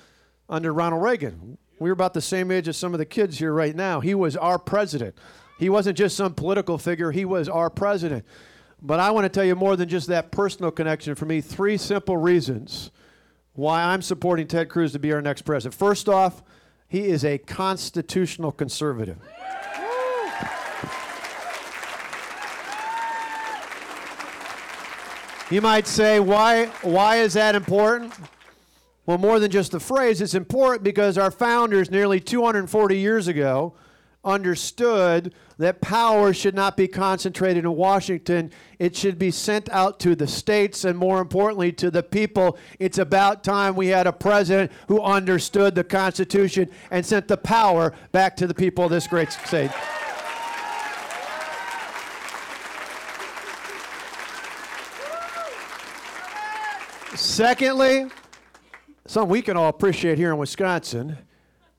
under 0.50 0.74
Ronald 0.74 1.04
Reagan. 1.04 1.58
We 1.80 1.90
were 1.90 1.94
about 1.94 2.14
the 2.14 2.22
same 2.22 2.52
age 2.52 2.68
as 2.68 2.78
some 2.78 2.94
of 2.94 2.98
the 2.98 3.06
kids 3.06 3.40
here 3.40 3.54
right 3.54 3.76
now. 3.76 4.00
He 4.00 4.16
was 4.16 4.36
our 4.38 4.58
president. 4.58 5.18
He 5.60 5.70
wasn't 5.70 5.98
just 5.98 6.18
some 6.18 6.34
political 6.34 6.78
figure. 6.78 7.12
He 7.12 7.26
was 7.26 7.48
our 7.48 7.70
president. 7.70 8.26
But 8.82 9.00
I 9.00 9.12
want 9.12 9.26
to 9.26 9.30
tell 9.30 9.46
you 9.46 9.56
more 9.56 9.76
than 9.76 9.88
just 9.88 10.08
that 10.08 10.32
personal 10.32 10.72
connection 10.72 11.16
for 11.16 11.26
me. 11.26 11.42
Three 11.42 11.78
simple 11.78 12.18
reasons 12.18 12.92
why 13.54 13.84
I'm 13.84 14.02
supporting 14.02 14.48
Ted 14.48 14.70
Cruz 14.70 14.92
to 14.94 15.00
be 15.00 15.14
our 15.14 15.22
next 15.22 15.44
president. 15.44 15.76
First 15.76 16.10
off, 16.10 16.42
he 16.88 17.06
is 17.06 17.24
a 17.24 17.38
constitutional 17.38 18.52
conservative. 18.52 19.18
You 25.50 25.62
might 25.62 25.86
say, 25.86 26.20
why, 26.20 26.68
why 26.82 27.18
is 27.18 27.34
that 27.34 27.54
important? 27.54 28.14
Well, 29.06 29.18
more 29.18 29.40
than 29.40 29.52
just 29.52 29.72
the 29.72 29.80
phrase, 29.80 30.22
it's 30.22 30.34
important 30.34 30.84
because 30.84 31.18
our 31.18 31.30
founders, 31.30 31.92
nearly 31.92 32.20
240 32.20 32.98
years 32.98 33.28
ago, 33.28 33.74
understood 34.24 35.34
that 35.58 35.82
power 35.82 36.34
should 36.34 36.56
not 36.56 36.78
be 36.78 36.88
concentrated 36.88 37.66
in 37.66 37.76
Washington. 37.76 38.52
It 38.80 38.96
should 38.96 39.20
be 39.20 39.32
sent 39.32 39.70
out 39.70 40.00
to 40.02 40.16
the 40.16 40.28
states 40.28 40.86
and, 40.86 40.98
more 40.98 41.22
importantly, 41.22 41.72
to 41.74 41.92
the 41.92 42.04
people. 42.04 42.58
It's 42.80 42.98
about 42.98 43.44
time 43.44 43.76
we 43.76 43.88
had 43.88 44.08
a 44.08 44.14
president 44.14 44.72
who 44.88 45.02
understood 45.02 45.76
the 45.76 45.84
Constitution 45.84 46.70
and 46.90 47.06
sent 47.06 47.28
the 47.28 47.38
power 47.38 47.94
back 48.12 48.36
to 48.38 48.48
the 48.48 48.54
people 48.54 48.86
of 48.86 48.92
this 48.92 49.08
great 49.08 49.32
state. 49.32 49.72
Secondly, 57.16 58.08
something 59.06 59.30
we 59.30 59.42
can 59.42 59.56
all 59.56 59.70
appreciate 59.70 60.18
here 60.18 60.32
in 60.32 60.38
Wisconsin 60.38 61.18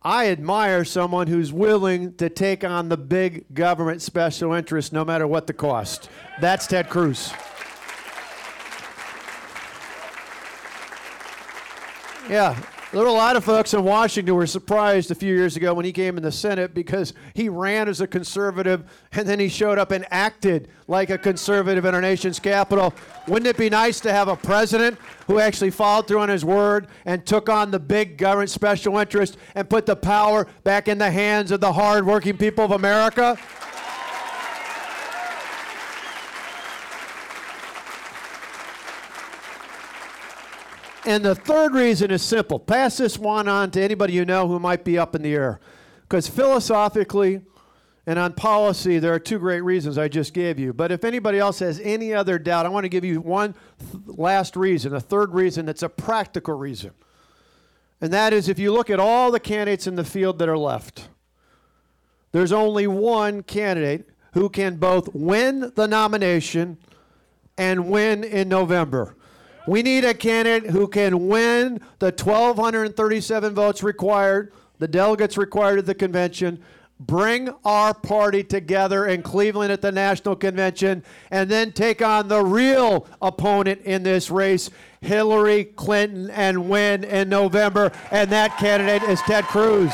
I 0.04 0.28
admire 0.28 0.84
someone 0.84 1.28
who's 1.28 1.50
willing 1.50 2.14
to 2.16 2.28
take 2.28 2.62
on 2.62 2.90
the 2.90 2.96
big 2.98 3.46
government 3.54 4.02
special 4.02 4.52
interest 4.52 4.92
no 4.92 5.02
matter 5.02 5.26
what 5.26 5.46
the 5.46 5.54
cost. 5.54 6.10
That's 6.42 6.66
Ted 6.66 6.90
Cruz. 6.90 7.32
Yeah, 12.28 12.58
there 12.94 13.02
were 13.02 13.08
a 13.08 13.12
lot 13.12 13.34
of 13.34 13.42
folks 13.42 13.74
in 13.74 13.82
Washington 13.82 14.28
who 14.28 14.36
were 14.36 14.46
surprised 14.46 15.10
a 15.10 15.16
few 15.16 15.34
years 15.34 15.56
ago 15.56 15.74
when 15.74 15.84
he 15.84 15.90
came 15.90 16.16
in 16.16 16.22
the 16.22 16.30
Senate 16.30 16.74
because 16.74 17.12
he 17.34 17.48
ran 17.48 17.88
as 17.88 18.00
a 18.00 18.06
conservative 18.06 18.84
and 19.10 19.26
then 19.26 19.40
he 19.40 19.48
showed 19.48 19.78
up 19.78 19.90
and 19.90 20.06
acted 20.12 20.68
like 20.86 21.10
a 21.10 21.18
conservative 21.18 21.84
in 21.84 21.92
our 21.92 22.00
nation's 22.00 22.38
capital. 22.38 22.94
Wouldn't 23.26 23.48
it 23.48 23.56
be 23.56 23.68
nice 23.68 23.98
to 23.98 24.12
have 24.12 24.28
a 24.28 24.36
president 24.36 24.96
who 25.26 25.40
actually 25.40 25.70
followed 25.70 26.06
through 26.06 26.20
on 26.20 26.28
his 26.28 26.44
word 26.44 26.86
and 27.04 27.26
took 27.26 27.48
on 27.48 27.72
the 27.72 27.80
big 27.80 28.16
government 28.16 28.50
special 28.50 28.96
interest 28.98 29.38
and 29.56 29.68
put 29.68 29.86
the 29.86 29.96
power 29.96 30.46
back 30.62 30.86
in 30.86 30.96
the 30.98 31.10
hands 31.10 31.50
of 31.50 31.60
the 31.60 31.72
hardworking 31.72 32.36
people 32.36 32.64
of 32.64 32.70
America? 32.70 33.36
And 41.06 41.24
the 41.24 41.34
third 41.34 41.74
reason 41.74 42.10
is 42.10 42.22
simple. 42.22 42.58
Pass 42.58 42.96
this 42.96 43.18
one 43.18 43.46
on 43.48 43.70
to 43.72 43.82
anybody 43.82 44.14
you 44.14 44.24
know 44.24 44.48
who 44.48 44.58
might 44.58 44.84
be 44.84 44.98
up 44.98 45.14
in 45.14 45.22
the 45.22 45.34
air. 45.34 45.60
Because 46.02 46.28
philosophically 46.28 47.42
And 48.06 48.18
on 48.18 48.34
policy, 48.34 48.98
there 48.98 49.14
are 49.14 49.18
two 49.18 49.38
great 49.38 49.62
reasons 49.62 49.96
I 49.96 50.08
just 50.08 50.34
gave 50.34 50.58
you. 50.58 50.72
But 50.74 50.92
if 50.92 51.04
anybody 51.04 51.38
else 51.38 51.60
has 51.60 51.80
any 51.80 52.12
other 52.12 52.38
doubt, 52.38 52.66
I 52.66 52.68
want 52.68 52.84
to 52.84 52.90
give 52.90 53.04
you 53.04 53.20
one 53.20 53.54
th- 53.78 54.02
last 54.18 54.56
reason, 54.56 54.94
a 54.94 55.00
third 55.00 55.32
reason 55.32 55.64
that's 55.64 55.82
a 55.82 55.88
practical 55.88 56.54
reason. 56.54 56.90
And 58.00 58.12
that 58.12 58.34
is 58.34 58.48
if 58.48 58.58
you 58.58 58.72
look 58.72 58.90
at 58.90 59.00
all 59.00 59.30
the 59.30 59.40
candidates 59.40 59.86
in 59.86 59.94
the 59.94 60.04
field 60.04 60.38
that 60.40 60.48
are 60.50 60.58
left, 60.58 61.08
there's 62.32 62.52
only 62.52 62.86
one 62.86 63.42
candidate 63.42 64.08
who 64.34 64.50
can 64.50 64.76
both 64.76 65.14
win 65.14 65.72
the 65.74 65.86
nomination 65.86 66.76
and 67.56 67.88
win 67.88 68.22
in 68.22 68.48
November. 68.48 69.16
We 69.66 69.82
need 69.82 70.04
a 70.04 70.12
candidate 70.12 70.70
who 70.70 70.86
can 70.86 71.26
win 71.28 71.80
the 71.98 72.06
1,237 72.06 73.54
votes 73.54 73.82
required, 73.82 74.52
the 74.78 74.88
delegates 74.88 75.38
required 75.38 75.78
at 75.78 75.86
the 75.86 75.94
convention, 75.94 76.62
bring 77.00 77.48
our 77.64 77.94
party 77.94 78.44
together 78.44 79.06
in 79.06 79.22
Cleveland 79.22 79.72
at 79.72 79.80
the 79.80 79.90
national 79.90 80.36
convention, 80.36 81.02
and 81.30 81.50
then 81.50 81.72
take 81.72 82.02
on 82.02 82.28
the 82.28 82.42
real 82.42 83.06
opponent 83.22 83.80
in 83.82 84.02
this 84.02 84.30
race, 84.30 84.70
Hillary 85.00 85.64
Clinton, 85.64 86.30
and 86.30 86.68
win 86.68 87.02
in 87.02 87.28
November. 87.28 87.90
And 88.10 88.30
that 88.30 88.58
candidate 88.58 89.02
is 89.08 89.20
Ted 89.22 89.44
Cruz. 89.44 89.92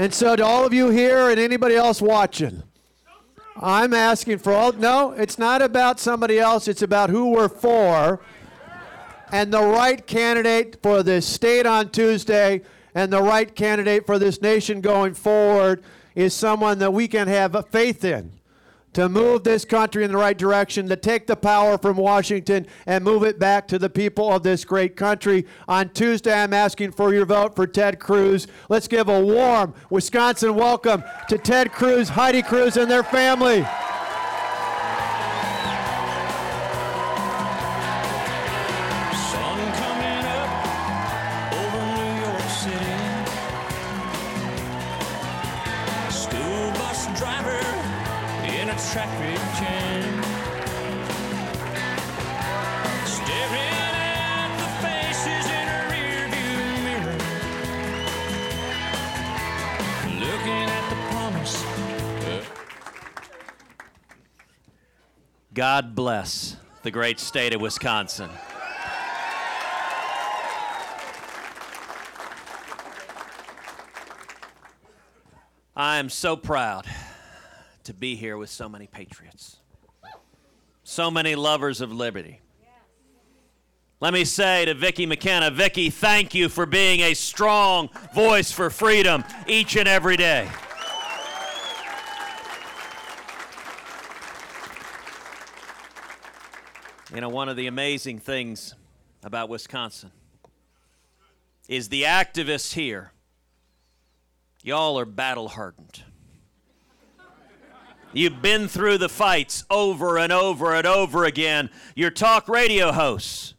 And 0.00 0.14
so, 0.14 0.34
to 0.34 0.42
all 0.42 0.64
of 0.64 0.72
you 0.72 0.88
here 0.88 1.28
and 1.28 1.38
anybody 1.38 1.74
else 1.74 2.00
watching, 2.00 2.62
I'm 3.54 3.92
asking 3.92 4.38
for 4.38 4.50
all. 4.50 4.72
No, 4.72 5.12
it's 5.12 5.38
not 5.38 5.60
about 5.60 6.00
somebody 6.00 6.38
else. 6.38 6.68
It's 6.68 6.80
about 6.80 7.10
who 7.10 7.32
we're 7.32 7.50
for. 7.50 8.18
And 9.30 9.52
the 9.52 9.62
right 9.62 10.06
candidate 10.06 10.78
for 10.82 11.02
this 11.02 11.26
state 11.26 11.66
on 11.66 11.90
Tuesday 11.90 12.62
and 12.94 13.12
the 13.12 13.20
right 13.20 13.54
candidate 13.54 14.06
for 14.06 14.18
this 14.18 14.40
nation 14.40 14.80
going 14.80 15.12
forward 15.12 15.84
is 16.14 16.32
someone 16.32 16.78
that 16.78 16.94
we 16.94 17.06
can 17.06 17.28
have 17.28 17.54
faith 17.68 18.02
in 18.02 18.32
to 18.92 19.08
move 19.08 19.44
this 19.44 19.64
country 19.64 20.04
in 20.04 20.10
the 20.12 20.16
right 20.16 20.36
direction, 20.36 20.88
to 20.88 20.96
take 20.96 21.26
the 21.26 21.36
power 21.36 21.78
from 21.78 21.96
Washington 21.96 22.66
and 22.86 23.04
move 23.04 23.22
it 23.22 23.38
back 23.38 23.68
to 23.68 23.78
the 23.78 23.90
people 23.90 24.32
of 24.32 24.42
this 24.42 24.64
great 24.64 24.96
country. 24.96 25.46
On 25.68 25.88
Tuesday, 25.90 26.32
I'm 26.32 26.54
asking 26.54 26.92
for 26.92 27.14
your 27.14 27.26
vote 27.26 27.54
for 27.54 27.66
Ted 27.66 28.00
Cruz. 28.00 28.46
Let's 28.68 28.88
give 28.88 29.08
a 29.08 29.20
warm 29.20 29.74
Wisconsin 29.90 30.54
welcome 30.54 31.04
to 31.28 31.38
Ted 31.38 31.72
Cruz, 31.72 32.08
Heidi 32.08 32.42
Cruz, 32.42 32.76
and 32.76 32.90
their 32.90 33.04
family. 33.04 33.66
God 65.60 65.94
bless 65.94 66.56
the 66.84 66.90
great 66.90 67.20
state 67.20 67.52
of 67.52 67.60
Wisconsin. 67.60 68.30
I 75.76 75.98
am 75.98 76.08
so 76.08 76.34
proud 76.34 76.86
to 77.84 77.92
be 77.92 78.16
here 78.16 78.38
with 78.38 78.48
so 78.48 78.70
many 78.70 78.86
patriots, 78.86 79.58
so 80.82 81.10
many 81.10 81.34
lovers 81.34 81.82
of 81.82 81.92
liberty. 81.92 82.40
Let 84.00 84.14
me 84.14 84.24
say 84.24 84.64
to 84.64 84.72
Vicki 84.72 85.04
McKenna, 85.04 85.50
Vicki, 85.50 85.90
thank 85.90 86.34
you 86.34 86.48
for 86.48 86.64
being 86.64 87.00
a 87.00 87.12
strong 87.12 87.90
voice 88.14 88.50
for 88.50 88.70
freedom 88.70 89.24
each 89.46 89.76
and 89.76 89.86
every 89.86 90.16
day. 90.16 90.48
You 97.12 97.20
know, 97.20 97.28
one 97.28 97.48
of 97.48 97.56
the 97.56 97.66
amazing 97.66 98.20
things 98.20 98.74
about 99.24 99.48
Wisconsin 99.48 100.12
is 101.68 101.88
the 101.88 102.04
activists 102.04 102.74
here. 102.74 103.10
Y'all 104.62 104.96
are 104.96 105.04
battle 105.04 105.48
hardened. 105.48 106.04
You've 108.12 108.40
been 108.40 108.68
through 108.68 108.98
the 108.98 109.08
fights 109.08 109.64
over 109.68 110.18
and 110.18 110.32
over 110.32 110.72
and 110.72 110.86
over 110.86 111.24
again. 111.24 111.70
Your 111.96 112.10
talk 112.10 112.48
radio 112.48 112.92
hosts 112.92 113.54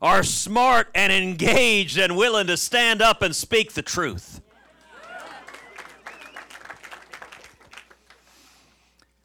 are 0.00 0.22
smart 0.22 0.88
and 0.94 1.12
engaged 1.12 1.98
and 1.98 2.16
willing 2.16 2.46
to 2.46 2.56
stand 2.56 3.02
up 3.02 3.20
and 3.20 3.36
speak 3.36 3.74
the 3.74 3.82
truth. 3.82 4.40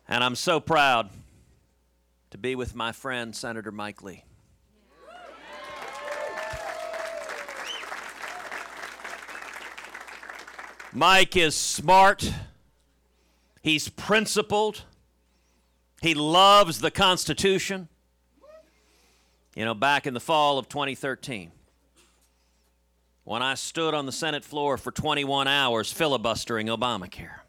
And 0.09 0.23
I'm 0.25 0.35
so 0.35 0.59
proud 0.59 1.09
to 2.31 2.37
be 2.37 2.55
with 2.55 2.75
my 2.75 2.91
friend, 2.91 3.35
Senator 3.35 3.71
Mike 3.71 4.01
Lee. 4.01 4.23
Mike 10.93 11.35
is 11.35 11.55
smart, 11.55 12.31
he's 13.61 13.89
principled, 13.89 14.83
he 16.01 16.13
loves 16.13 16.79
the 16.79 16.89
Constitution. 16.89 17.89
You 19.55 19.65
know, 19.65 19.73
back 19.73 20.07
in 20.07 20.13
the 20.13 20.19
fall 20.21 20.57
of 20.57 20.69
2013, 20.69 21.51
when 23.25 23.41
I 23.41 23.55
stood 23.55 23.93
on 23.93 24.05
the 24.05 24.11
Senate 24.11 24.45
floor 24.45 24.77
for 24.77 24.91
21 24.91 25.47
hours 25.47 25.91
filibustering 25.91 26.67
Obamacare. 26.67 27.39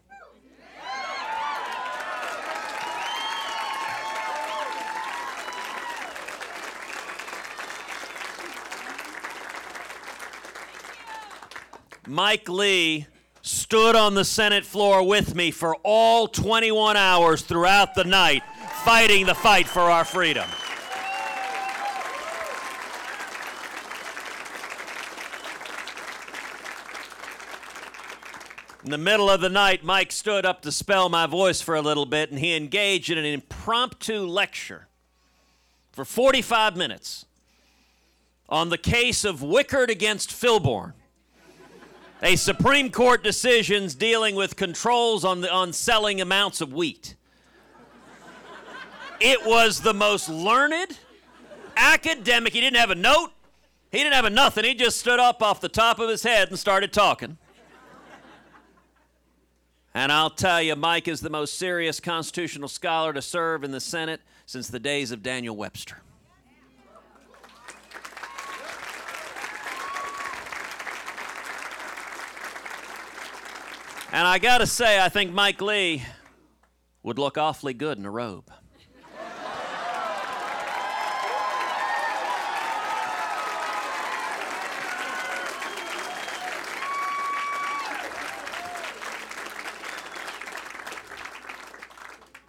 Mike 12.07 12.49
Lee 12.49 13.07
stood 13.43 13.97
on 13.97 14.15
the 14.15 14.25
Senate 14.25 14.65
floor 14.65 15.03
with 15.03 15.35
me 15.35 15.51
for 15.51 15.75
all 15.83 16.29
21 16.29 16.97
hours 16.97 17.43
throughout 17.43 17.97
the 17.97 18.05
night, 18.05 18.45
fighting 18.85 19.27
the 19.27 19.35
fight 19.35 19.67
for 19.67 19.83
our 19.83 20.05
freedom. 20.05 20.49
In 28.85 28.93
the 28.93 28.99
middle 28.99 29.29
of 29.29 29.41
the 29.41 29.49
night, 29.49 29.83
Mike 29.83 30.13
stood 30.13 30.47
up 30.47 30.63
to 30.63 30.71
spell 30.71 31.09
my 31.09 31.27
voice 31.27 31.61
for 31.61 31.75
a 31.75 31.83
little 31.83 32.07
bit, 32.07 32.31
and 32.31 32.39
he 32.39 32.55
engaged 32.55 33.11
in 33.11 33.19
an 33.19 33.25
impromptu 33.25 34.21
lecture 34.21 34.87
for 35.91 36.05
45 36.05 36.77
minutes 36.77 37.27
on 38.49 38.69
the 38.69 38.79
case 38.79 39.25
of 39.25 39.41
Wickard 39.41 39.89
against 39.89 40.31
Filburn 40.31 40.93
a 42.23 42.37
Supreme 42.37 42.91
Court 42.91 43.23
decisions 43.23 43.95
dealing 43.95 44.35
with 44.35 44.57
controls 44.57 45.25
on, 45.25 45.43
the, 45.43 45.53
on 45.53 45.73
selling 45.73 46.21
amounts 46.21 46.61
of 46.61 46.73
wheat. 46.73 47.15
It 49.21 49.47
was 49.47 49.81
the 49.81 49.95
most 49.95 50.29
learned, 50.29 50.99
academic. 51.77 52.53
He 52.53 52.61
didn't 52.61 52.77
have 52.77 52.91
a 52.91 52.95
note. 52.95 53.33
He 53.91 53.99
didn't 53.99 54.15
have 54.15 54.25
a 54.25 54.31
nothing. 54.31 54.65
He 54.65 54.75
just 54.75 54.99
stood 54.99 55.21
up 55.21 55.43
off 55.43 55.61
the 55.61 55.69
top 55.69 55.99
of 55.99 56.09
his 56.09 56.23
head 56.23 56.49
and 56.49 56.59
started 56.59 56.93
talking. 56.93 57.39
And 59.95 60.13
I'll 60.13 60.29
tell 60.29 60.61
you, 60.61 60.77
Mike 60.77 61.09
is 61.09 61.23
the 61.23 61.31
most 61.31 61.59
serious 61.59 62.01
constitutional 62.01 62.69
scholar 62.69 63.15
to 63.15 63.23
serve 63.23 63.65
in 63.65 63.71
the 63.71 63.81
Senate 63.81 64.21
since 64.45 64.69
the 64.69 64.79
days 64.79 65.11
of 65.11 65.23
Daniel 65.23 65.57
Webster. 65.57 66.03
And 74.13 74.27
I 74.27 74.39
got 74.39 74.59
to 74.59 74.67
say, 74.67 75.01
I 75.01 75.09
think 75.09 75.33
Mike 75.33 75.61
Lee 75.61 76.03
would 77.03 77.19
look 77.19 77.37
awfully 77.37 77.75
good 77.75 77.99
in 77.99 78.05
a 78.07 78.11
robe. 78.11 78.51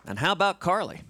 And 0.05 0.19
how 0.19 0.31
about 0.31 0.61
Carly? 0.61 1.01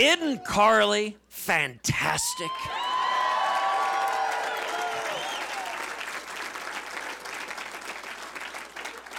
Isn't 0.00 0.46
Carly 0.46 1.18
fantastic? 1.28 2.50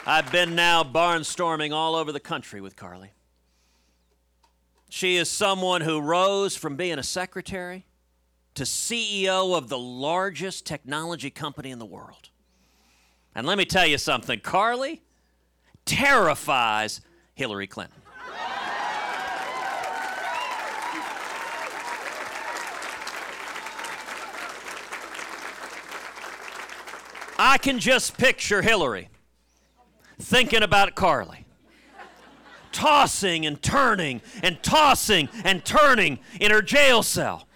I've 0.08 0.32
been 0.32 0.56
now 0.56 0.84
barnstorming 0.84 1.72
all 1.72 1.94
over 1.94 2.12
the 2.12 2.20
country 2.20 2.62
with 2.62 2.76
Carly. 2.76 3.12
She 4.90 5.18
is 5.18 5.30
someone 5.30 5.82
who 5.82 6.02
rose 6.02 6.56
from 6.56 6.78
being 6.78 6.98
a 6.98 7.04
secretary 7.04 7.86
to 8.56 8.64
CEO 8.64 9.56
of 9.56 9.70
the 9.70 9.78
largest 9.78 10.66
technology 10.66 11.30
company 11.30 11.70
in 11.70 11.78
the 11.78 11.86
world. 11.86 12.30
And 13.36 13.46
let 13.46 13.60
me 13.60 13.66
tell 13.66 13.86
you 13.86 14.00
something 14.00 14.40
Carly 14.40 15.04
terrifies 15.86 17.02
Hillary 17.36 17.68
Clinton. 17.68 18.01
I 27.52 27.58
can 27.58 27.80
just 27.80 28.18
picture 28.18 28.62
Hillary 28.62 29.10
thinking 30.18 30.64
about 30.64 30.96
Carly. 30.96 31.46
Tossing 32.72 33.46
and 33.46 33.62
turning 33.62 34.22
and 34.42 34.64
tossing 34.64 35.28
and 35.44 35.66
turning 35.66 36.20
in 36.40 36.52
her 36.52 36.62
jail 36.62 37.04
cell. 37.04 37.50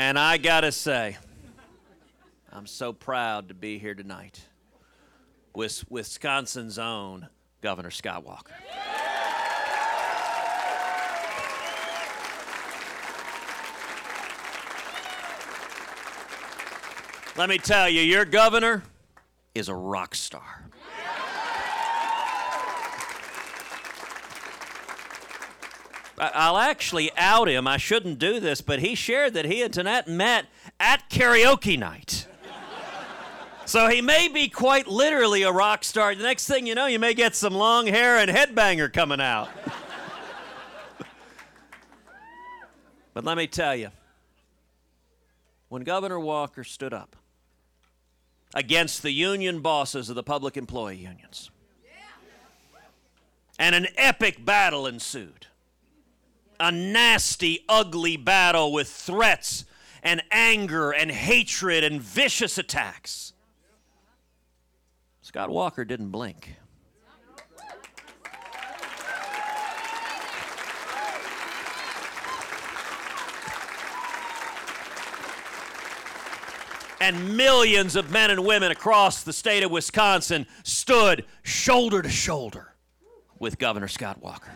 And 0.00 0.18
I 0.18 0.38
gotta 0.38 0.72
say, 0.72 1.18
I'm 2.50 2.66
so 2.66 2.90
proud 2.90 3.48
to 3.48 3.54
be 3.54 3.78
here 3.78 3.94
tonight 3.94 4.40
with 5.54 5.84
Wisconsin's 5.90 6.78
own 6.78 7.28
Governor 7.60 7.90
Scott 7.90 8.24
Walker. 8.24 8.54
Let 17.36 17.50
me 17.50 17.58
tell 17.58 17.90
you, 17.90 18.00
your 18.00 18.24
governor 18.24 18.82
is 19.54 19.68
a 19.68 19.74
rock 19.74 20.14
star. 20.14 20.69
I'll 26.20 26.58
actually 26.58 27.10
out 27.16 27.48
him. 27.48 27.66
I 27.66 27.78
shouldn't 27.78 28.18
do 28.18 28.40
this, 28.40 28.60
but 28.60 28.80
he 28.80 28.94
shared 28.94 29.32
that 29.34 29.46
he 29.46 29.62
and 29.62 29.72
Tonette 29.72 30.06
met 30.06 30.46
at 30.78 31.08
karaoke 31.08 31.78
night. 31.78 32.26
So 33.64 33.88
he 33.88 34.02
may 34.02 34.28
be 34.28 34.48
quite 34.48 34.86
literally 34.86 35.42
a 35.42 35.52
rock 35.52 35.82
star. 35.82 36.14
The 36.14 36.22
next 36.22 36.46
thing 36.46 36.66
you 36.66 36.74
know, 36.74 36.86
you 36.86 36.98
may 36.98 37.14
get 37.14 37.34
some 37.34 37.54
long 37.54 37.86
hair 37.86 38.18
and 38.18 38.30
headbanger 38.30 38.92
coming 38.92 39.20
out. 39.20 39.48
but 43.14 43.24
let 43.24 43.36
me 43.36 43.46
tell 43.46 43.74
you, 43.74 43.88
when 45.68 45.84
Governor 45.84 46.20
Walker 46.20 46.64
stood 46.64 46.92
up 46.92 47.16
against 48.54 49.02
the 49.02 49.12
union 49.12 49.60
bosses 49.60 50.10
of 50.10 50.16
the 50.16 50.24
public 50.24 50.56
employee 50.56 50.96
unions, 50.96 51.50
and 53.58 53.74
an 53.74 53.86
epic 53.96 54.44
battle 54.44 54.86
ensued 54.86 55.46
a 56.60 56.70
nasty, 56.70 57.64
ugly 57.68 58.16
battle 58.16 58.72
with 58.72 58.88
threats 58.88 59.64
and 60.02 60.22
anger 60.30 60.92
and 60.92 61.10
hatred 61.10 61.82
and 61.82 62.00
vicious 62.00 62.58
attacks. 62.58 63.32
Scott 65.22 65.50
Walker 65.50 65.84
didn't 65.84 66.10
blink. 66.10 66.56
And 77.02 77.34
millions 77.34 77.96
of 77.96 78.10
men 78.10 78.30
and 78.30 78.44
women 78.44 78.70
across 78.70 79.22
the 79.22 79.32
state 79.32 79.62
of 79.62 79.70
Wisconsin 79.70 80.46
stood 80.64 81.24
shoulder 81.42 82.02
to 82.02 82.10
shoulder 82.10 82.74
with 83.38 83.58
Governor 83.58 83.88
Scott 83.88 84.20
Walker. 84.22 84.52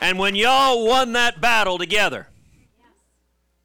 And 0.00 0.18
when 0.18 0.34
y'all 0.34 0.86
won 0.86 1.12
that 1.12 1.40
battle 1.40 1.78
together, 1.78 2.28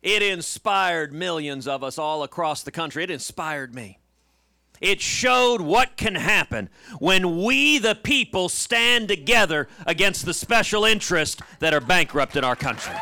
it 0.01 0.21
inspired 0.21 1.13
millions 1.13 1.67
of 1.67 1.83
us 1.83 1.97
all 1.97 2.23
across 2.23 2.63
the 2.63 2.71
country. 2.71 3.03
It 3.03 3.11
inspired 3.11 3.73
me. 3.73 3.99
It 4.81 4.99
showed 4.99 5.61
what 5.61 5.95
can 5.95 6.15
happen 6.15 6.69
when 6.99 7.41
we, 7.41 7.77
the 7.77 7.95
people, 7.95 8.49
stand 8.49 9.07
together 9.07 9.69
against 9.85 10.25
the 10.25 10.33
special 10.33 10.83
interests 10.83 11.41
that 11.59 11.73
are 11.73 11.79
bankrupt 11.79 12.35
in 12.35 12.43
our 12.43 12.57
country. 12.57 12.95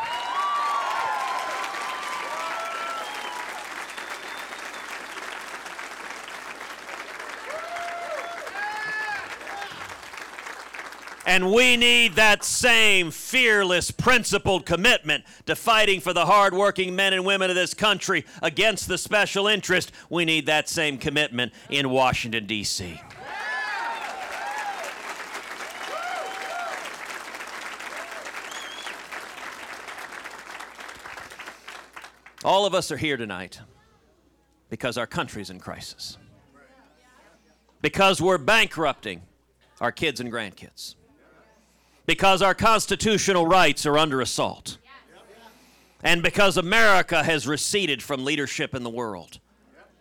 And 11.32 11.50
we 11.50 11.78
need 11.78 12.16
that 12.16 12.44
same 12.44 13.10
fearless, 13.10 13.90
principled 13.90 14.66
commitment 14.66 15.24
to 15.46 15.56
fighting 15.56 15.98
for 15.98 16.12
the 16.12 16.26
hardworking 16.26 16.94
men 16.94 17.14
and 17.14 17.24
women 17.24 17.48
of 17.48 17.56
this 17.56 17.72
country 17.72 18.26
against 18.42 18.86
the 18.86 18.98
special 18.98 19.48
interest. 19.48 19.92
We 20.10 20.26
need 20.26 20.44
that 20.44 20.68
same 20.68 20.98
commitment 20.98 21.54
in 21.70 21.88
Washington, 21.88 22.44
D.C. 22.44 23.00
All 32.44 32.66
of 32.66 32.74
us 32.74 32.92
are 32.92 32.98
here 32.98 33.16
tonight 33.16 33.58
because 34.68 34.98
our 34.98 35.06
country's 35.06 35.48
in 35.48 35.60
crisis. 35.60 36.18
Because 37.80 38.20
we're 38.20 38.36
bankrupting 38.36 39.22
our 39.80 39.92
kids 39.92 40.20
and 40.20 40.30
grandkids 40.30 40.96
because 42.06 42.42
our 42.42 42.54
constitutional 42.54 43.46
rights 43.46 43.86
are 43.86 43.98
under 43.98 44.20
assault. 44.20 44.78
And 46.02 46.22
because 46.22 46.56
America 46.56 47.22
has 47.22 47.46
receded 47.46 48.02
from 48.02 48.24
leadership 48.24 48.74
in 48.74 48.82
the 48.82 48.90
world. 48.90 49.38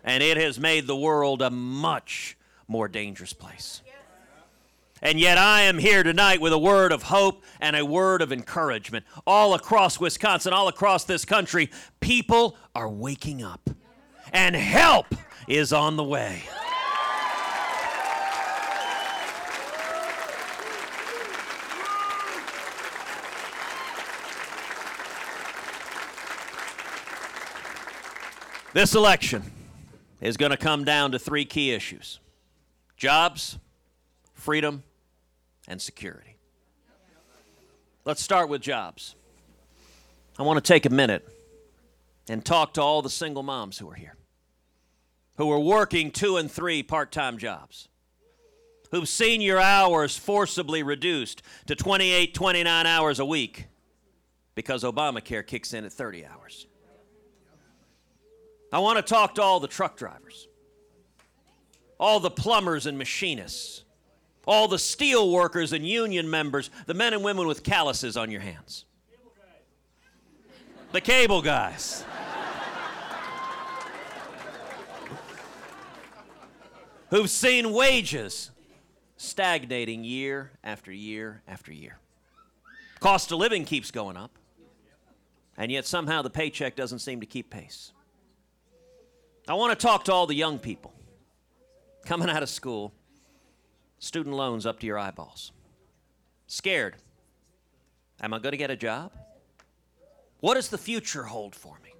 And 0.03 0.23
it 0.23 0.37
has 0.37 0.59
made 0.59 0.87
the 0.87 0.95
world 0.95 1.41
a 1.43 1.51
much 1.51 2.37
more 2.67 2.87
dangerous 2.87 3.33
place. 3.33 3.81
And 5.03 5.19
yet, 5.19 5.39
I 5.39 5.61
am 5.61 5.79
here 5.79 6.03
tonight 6.03 6.41
with 6.41 6.53
a 6.53 6.59
word 6.59 6.91
of 6.91 7.03
hope 7.03 7.43
and 7.59 7.75
a 7.75 7.83
word 7.83 8.21
of 8.21 8.31
encouragement. 8.31 9.03
All 9.25 9.55
across 9.55 9.99
Wisconsin, 9.99 10.53
all 10.53 10.67
across 10.67 11.05
this 11.05 11.25
country, 11.25 11.71
people 12.01 12.55
are 12.75 12.87
waking 12.87 13.41
up, 13.41 13.67
and 14.31 14.55
help 14.55 15.07
is 15.47 15.73
on 15.73 15.97
the 15.97 16.03
way. 16.03 16.43
This 28.73 28.95
election 28.95 29.43
is 30.21 30.37
going 30.37 30.51
to 30.51 30.57
come 30.57 30.85
down 30.85 31.11
to 31.11 31.19
three 31.19 31.43
key 31.43 31.71
issues 31.71 32.19
jobs, 32.95 33.57
freedom, 34.33 34.83
and 35.67 35.81
security. 35.81 36.37
Let's 38.05 38.21
start 38.21 38.47
with 38.47 38.61
jobs. 38.61 39.15
I 40.39 40.43
want 40.43 40.63
to 40.63 40.67
take 40.67 40.85
a 40.85 40.89
minute 40.89 41.27
and 42.29 42.45
talk 42.45 42.75
to 42.75 42.81
all 42.81 43.01
the 43.01 43.09
single 43.09 43.43
moms 43.43 43.77
who 43.77 43.89
are 43.91 43.95
here, 43.95 44.15
who 45.35 45.51
are 45.51 45.59
working 45.59 46.09
two 46.09 46.37
and 46.37 46.49
three 46.49 46.81
part 46.81 47.11
time 47.11 47.37
jobs, 47.37 47.89
who've 48.91 49.09
seen 49.09 49.41
your 49.41 49.59
hours 49.59 50.17
forcibly 50.17 50.81
reduced 50.81 51.41
to 51.65 51.75
28, 51.75 52.33
29 52.33 52.85
hours 52.85 53.19
a 53.19 53.25
week 53.25 53.65
because 54.55 54.83
Obamacare 54.83 55.45
kicks 55.45 55.73
in 55.73 55.83
at 55.83 55.91
30 55.91 56.25
hours. 56.25 56.67
I 58.71 58.79
want 58.79 58.97
to 58.97 59.03
talk 59.03 59.35
to 59.35 59.41
all 59.41 59.59
the 59.59 59.67
truck 59.67 59.97
drivers, 59.97 60.47
all 61.99 62.21
the 62.21 62.31
plumbers 62.31 62.85
and 62.85 62.97
machinists, 62.97 63.83
all 64.47 64.67
the 64.67 64.79
steel 64.79 65.31
workers 65.31 65.73
and 65.73 65.87
union 65.87 66.29
members, 66.29 66.69
the 66.85 66.93
men 66.93 67.13
and 67.13 67.23
women 67.23 67.47
with 67.47 67.63
calluses 67.63 68.15
on 68.15 68.31
your 68.31 68.41
hands. 68.41 68.85
The 70.93 71.01
cable 71.01 71.41
guys. 71.41 72.05
Who've 77.09 77.29
seen 77.29 77.73
wages 77.73 78.51
stagnating 79.17 80.03
year 80.03 80.51
after 80.63 80.91
year 80.91 81.41
after 81.47 81.71
year. 81.71 81.97
Cost 82.99 83.31
of 83.31 83.37
living 83.37 83.65
keeps 83.65 83.91
going 83.91 84.17
up, 84.17 84.31
and 85.57 85.71
yet 85.71 85.85
somehow 85.85 86.21
the 86.21 86.29
paycheck 86.29 86.75
doesn't 86.75 86.99
seem 86.99 87.19
to 87.19 87.25
keep 87.25 87.49
pace. 87.49 87.91
I 89.51 89.53
want 89.53 89.77
to 89.77 89.85
talk 89.85 90.05
to 90.05 90.13
all 90.13 90.27
the 90.27 90.33
young 90.33 90.59
people 90.59 90.93
coming 92.05 92.29
out 92.29 92.41
of 92.41 92.47
school, 92.47 92.93
student 93.99 94.33
loans 94.33 94.65
up 94.65 94.79
to 94.79 94.85
your 94.85 94.97
eyeballs. 94.97 95.51
Scared. 96.47 96.95
Am 98.21 98.33
I 98.33 98.39
going 98.39 98.53
to 98.53 98.57
get 98.57 98.71
a 98.71 98.77
job? 98.77 99.11
What 100.39 100.53
does 100.53 100.69
the 100.69 100.77
future 100.77 101.23
hold 101.23 101.53
for 101.53 101.77
me? 101.83 101.93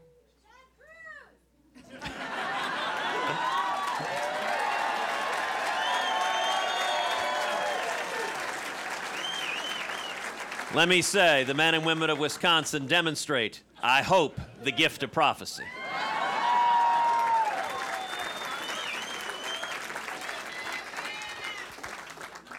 Let 10.74 10.88
me 10.88 11.02
say, 11.02 11.44
the 11.44 11.54
men 11.54 11.74
and 11.74 11.86
women 11.86 12.10
of 12.10 12.18
Wisconsin 12.18 12.88
demonstrate, 12.88 13.62
I 13.84 14.04
hope, 14.04 14.40
the 14.64 14.72
gift 14.72 15.04
of 15.04 15.12
prophecy. 15.12 15.66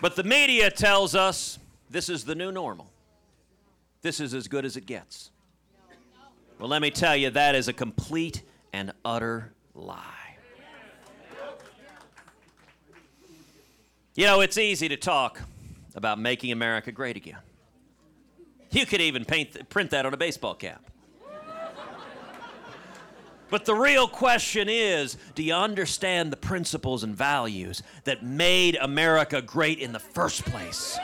But 0.02 0.16
the 0.16 0.24
media 0.24 0.68
tells 0.68 1.14
us 1.14 1.60
this 1.88 2.08
is 2.08 2.24
the 2.24 2.34
new 2.34 2.50
normal. 2.50 2.90
This 4.02 4.18
is 4.18 4.34
as 4.34 4.48
good 4.48 4.64
as 4.64 4.76
it 4.76 4.84
gets. 4.84 5.30
Well, 6.58 6.68
let 6.68 6.82
me 6.82 6.90
tell 6.90 7.16
you, 7.16 7.30
that 7.30 7.54
is 7.54 7.68
a 7.68 7.72
complete 7.72 8.42
and 8.72 8.92
utter 9.04 9.52
lie. 9.76 10.36
You 14.16 14.26
know, 14.26 14.40
it's 14.40 14.58
easy 14.58 14.88
to 14.88 14.96
talk 14.96 15.40
about 15.94 16.18
making 16.18 16.50
America 16.50 16.90
great 16.90 17.16
again. 17.16 17.38
You 18.72 18.86
could 18.86 19.00
even 19.00 19.24
paint, 19.24 19.68
print 19.68 19.90
that 19.92 20.04
on 20.04 20.12
a 20.12 20.16
baseball 20.16 20.54
cap. 20.54 20.84
But 23.52 23.66
the 23.66 23.74
real 23.74 24.08
question 24.08 24.70
is 24.70 25.18
do 25.34 25.42
you 25.42 25.52
understand 25.52 26.32
the 26.32 26.38
principles 26.38 27.04
and 27.04 27.14
values 27.14 27.82
that 28.04 28.24
made 28.24 28.78
America 28.80 29.42
great 29.42 29.78
in 29.78 29.92
the 29.92 29.98
first 29.98 30.46
place? 30.46 30.98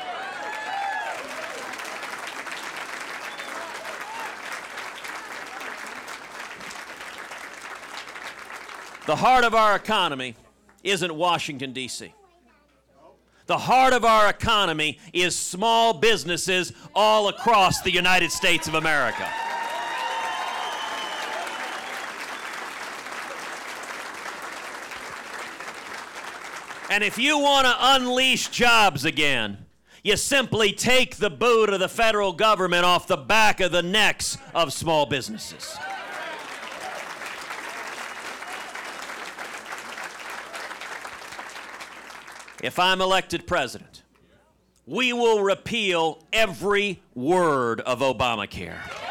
The 9.04 9.16
heart 9.16 9.44
of 9.44 9.54
our 9.54 9.76
economy 9.76 10.34
isn't 10.82 11.14
Washington, 11.14 11.74
D.C. 11.74 12.14
The 13.44 13.58
heart 13.58 13.92
of 13.92 14.06
our 14.06 14.30
economy 14.30 14.98
is 15.12 15.37
small 15.37 15.92
businesses 15.92 16.72
all 16.94 17.28
across 17.28 17.82
the 17.82 17.92
United 17.92 18.32
States 18.32 18.68
of 18.68 18.72
America. 18.72 19.28
And 26.98 27.04
if 27.04 27.16
you 27.16 27.38
want 27.38 27.64
to 27.64 27.76
unleash 27.78 28.48
jobs 28.48 29.04
again, 29.04 29.66
you 30.02 30.16
simply 30.16 30.72
take 30.72 31.14
the 31.14 31.30
boot 31.30 31.70
of 31.70 31.78
the 31.78 31.88
federal 31.88 32.32
government 32.32 32.84
off 32.84 33.06
the 33.06 33.16
back 33.16 33.61
of 33.61 33.70
the 33.70 33.84
necks 33.84 34.37
of 34.52 34.72
small 34.72 35.06
businesses. 35.06 35.78
If 42.64 42.80
I'm 42.80 43.00
elected 43.00 43.46
president, 43.46 44.02
we 44.84 45.12
will 45.12 45.44
repeal 45.44 46.24
every 46.32 47.00
word 47.14 47.80
of 47.82 48.00
Obamacare. 48.00 49.08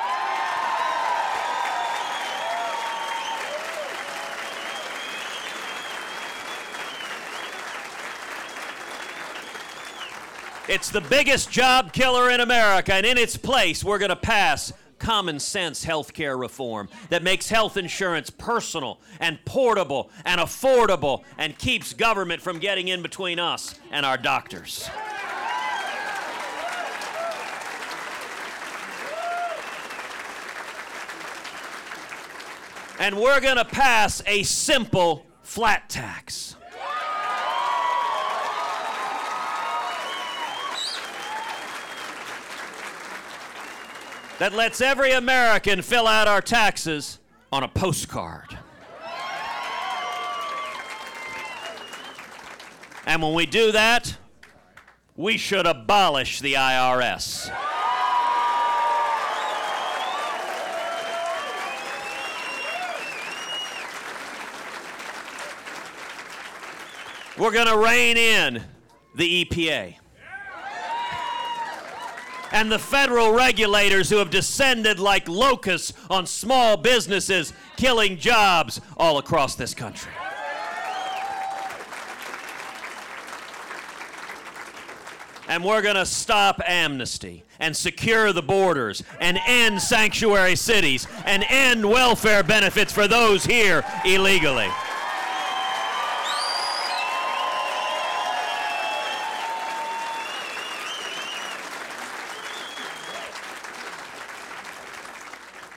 It's 10.68 10.90
the 10.90 11.00
biggest 11.00 11.50
job 11.50 11.94
killer 11.94 12.30
in 12.30 12.42
America, 12.42 12.94
and 12.94 13.06
in 13.06 13.18
its 13.18 13.38
place, 13.38 13.86
we're 13.86 14.00
going 14.00 14.10
to 14.10 14.18
pass 14.18 14.74
common 15.00 15.40
sense 15.40 15.86
health 15.86 16.12
care 16.12 16.36
reform 16.36 16.90
that 17.08 17.24
makes 17.24 17.48
health 17.48 17.78
insurance 17.78 18.30
personal 18.30 19.00
and 19.22 19.40
portable 19.46 20.12
and 20.26 20.42
affordable 20.42 21.24
and 21.38 21.58
keeps 21.58 21.94
government 21.94 22.42
from 22.42 22.60
getting 22.60 22.90
in 22.90 23.02
between 23.02 23.40
us 23.40 23.80
and 23.92 24.06
our 24.06 24.18
doctors. 24.18 24.90
And 33.00 33.16
we're 33.16 33.40
going 33.40 33.56
to 33.56 33.64
pass 33.64 34.22
a 34.26 34.44
simple 34.44 35.26
flat 35.44 35.88
tax. 35.88 36.57
That 44.40 44.54
lets 44.54 44.82
every 44.82 45.12
American 45.12 45.82
fill 45.82 46.08
out 46.08 46.28
our 46.28 46.42
taxes 46.42 47.20
on 47.52 47.64
a 47.64 47.68
postcard. 47.68 48.58
And 53.06 53.22
when 53.22 53.34
we 53.34 53.46
do 53.46 53.72
that, 53.72 54.18
we 55.16 55.38
should 55.38 55.66
abolish 55.66 56.42
the 56.42 56.54
IRS. 56.54 57.50
We're 67.38 67.52
going 67.52 67.68
to 67.68 67.78
rein 67.78 68.18
in 68.18 68.64
the 69.16 69.46
EPA 69.46 69.96
and 72.52 72.72
the 72.72 72.80
federal 72.80 73.34
regulators 73.34 74.10
who 74.10 74.18
have 74.18 74.30
descended 74.30 75.00
like 75.00 75.28
locusts 75.28 75.94
on 76.10 76.26
small 76.26 76.78
businesses, 76.78 77.54
killing 77.76 78.18
jobs 78.18 78.82
all 78.98 79.18
across 79.18 79.56
this 79.56 79.74
country. 79.74 80.12
And 85.50 85.64
we're 85.64 85.82
going 85.82 85.96
to 85.96 86.06
stop 86.06 86.62
amnesty 86.68 87.44
and 87.60 87.76
secure 87.76 88.34
the 88.34 88.42
borders 88.42 89.02
and 89.22 89.40
end 89.48 89.82
sanctuary 89.82 90.58
cities 90.58 91.08
and 91.26 91.46
end 91.48 91.88
welfare 91.90 92.44
benefits 92.44 92.92
for 92.92 93.08
those 93.08 93.46
here 93.46 93.84
illegally. 94.06 94.70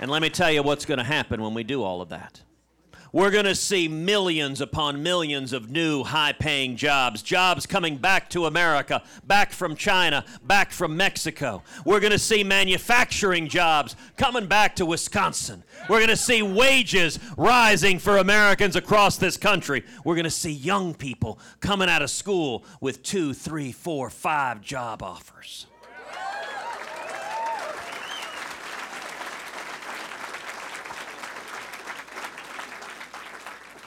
And 0.01 0.11
let 0.11 0.23
me 0.23 0.31
tell 0.31 0.51
you 0.51 0.63
what's 0.63 0.87
going 0.87 0.99
to 0.99 1.05
happen 1.05 1.43
when 1.43 1.53
we 1.53 1.63
do 1.63 1.83
all 1.83 2.01
of 2.01 2.09
that. 2.09 2.41
We're 3.13 3.31
going 3.33 3.45
to 3.45 3.57
see 3.57 3.87
millions 3.89 4.61
upon 4.61 5.03
millions 5.03 5.53
of 5.53 5.69
new 5.69 6.05
high 6.05 6.33
paying 6.33 6.77
jobs, 6.77 7.23
jobs 7.23 7.67
coming 7.67 7.97
back 7.97 8.31
to 8.31 8.47
America, 8.47 9.03
back 9.27 9.53
from 9.53 9.75
China, 9.75 10.25
back 10.45 10.71
from 10.71 10.97
Mexico. 10.97 11.63
We're 11.85 12.01
going 12.01 12.13
to 12.13 12.21
see 12.21 12.45
manufacturing 12.45 13.49
jobs 13.49 13.97
coming 14.17 14.47
back 14.47 14.77
to 14.77 14.87
Wisconsin. 14.87 15.65
We're 15.89 15.99
going 15.99 16.09
to 16.09 16.17
see 16.17 16.41
wages 16.41 17.19
rising 17.37 17.99
for 17.99 18.19
Americans 18.19 18.77
across 18.77 19.17
this 19.17 19.37
country. 19.37 19.83
We're 20.05 20.15
going 20.15 20.25
to 20.25 20.31
see 20.31 20.53
young 20.53 20.95
people 20.95 21.41
coming 21.59 21.89
out 21.91 22.03
of 22.03 22.11
school 22.11 22.65
with 22.81 23.03
two, 23.03 23.35
three, 23.35 23.73
four, 23.73 24.09
five 24.09 24.63
job 24.63 25.03
offers. 25.03 25.67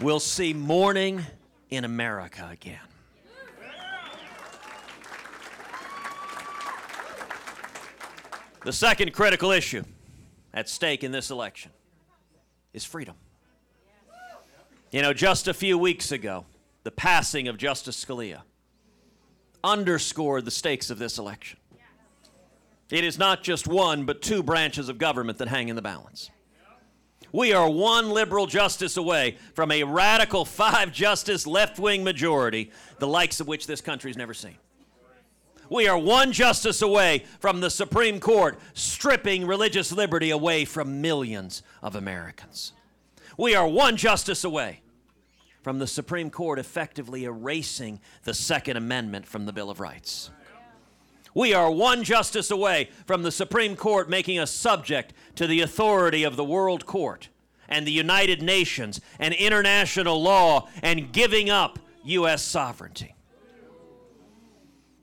We'll 0.04 0.20
see 0.20 0.54
morning 0.54 1.26
in 1.70 1.86
America 1.86 2.50
again. 2.52 2.78
The 8.66 8.74
second 8.74 9.13
critical 9.13 9.52
issue 9.52 9.84
at 10.54 10.70
stake 10.70 11.04
in 11.04 11.12
this 11.12 11.32
election 11.32 11.72
is 12.74 12.84
freedom. 12.84 13.16
You 14.92 15.02
know, 15.02 15.13
just 15.13 15.48
a 15.48 15.54
few 15.54 15.78
weeks 15.78 16.12
ago, 16.12 16.46
the 16.84 16.92
passing 16.92 17.48
of 17.48 17.58
Justice 17.58 18.04
Scalia 18.04 18.42
underscored 19.63 20.46
the 20.46 20.52
stakes 20.52 20.89
of 20.89 21.00
this 21.00 21.18
election. 21.18 21.60
It 22.89 23.04
is 23.04 23.18
not 23.18 23.42
just 23.42 23.68
one, 23.68 24.06
but 24.06 24.22
two 24.22 24.44
branches 24.44 24.89
of 24.89 24.98
government 24.98 25.38
that 25.39 25.48
hang 25.48 25.70
in 25.70 25.76
the 25.76 25.82
balance. 25.82 26.30
We 27.34 27.52
are 27.52 27.67
one 27.67 28.12
liberal 28.12 28.46
justice 28.46 28.96
away 28.96 29.38
from 29.56 29.72
a 29.72 29.84
radical 29.84 30.46
five 30.46 30.91
justice 30.93 31.48
left 31.48 31.80
wing 31.80 32.04
majority, 32.04 32.72
the 33.00 33.08
likes 33.08 33.39
of 33.39 33.48
which 33.48 33.65
this 33.65 33.82
country's 33.82 34.15
never 34.15 34.36
seen. 34.36 34.56
We 35.67 35.88
are 35.88 35.98
one 35.98 36.32
justice 36.32 36.84
away 36.84 37.26
from 37.39 37.60
the 37.60 37.72
Supreme 37.72 38.19
Court 38.19 38.60
stripping 38.76 39.48
religious 39.48 39.91
liberty 39.91 40.30
away 40.30 40.63
from 40.63 41.02
millions 41.02 41.63
of 41.82 41.96
Americans. 41.96 42.74
We 43.36 43.56
are 43.56 43.67
one 43.67 43.98
justice 43.98 44.43
away 44.43 44.82
from 45.63 45.80
the 45.80 45.88
Supreme 45.88 46.30
Court 46.30 46.60
effectively 46.60 47.24
erasing 47.24 48.00
the 48.26 48.36
Second 48.36 48.78
Amendment 48.78 49.26
from 49.26 49.48
the 49.48 49.54
Bill 49.54 49.72
of 49.72 49.80
Rights. 49.80 50.30
We 51.34 51.54
are 51.54 51.72
one 51.72 52.04
justice 52.04 52.52
away 52.52 52.89
from 53.06 53.24
the 53.24 53.32
Supreme 53.32 53.76
Court 53.76 54.10
making 54.10 54.38
us 54.39 54.52
subject 54.52 55.13
to 55.36 55.48
the 55.48 55.62
authority 55.62 56.24
of 56.24 56.36
the 56.36 56.43
World 56.43 56.86
Court 56.86 57.30
and 57.67 57.88
the 57.88 57.91
United 57.91 58.41
Nations 58.41 59.02
and 59.19 59.34
international 59.34 60.22
law 60.22 60.69
and 60.82 61.12
giving 61.12 61.50
up 61.50 61.80
U.S. 62.06 62.43
sovereignty. 62.43 63.15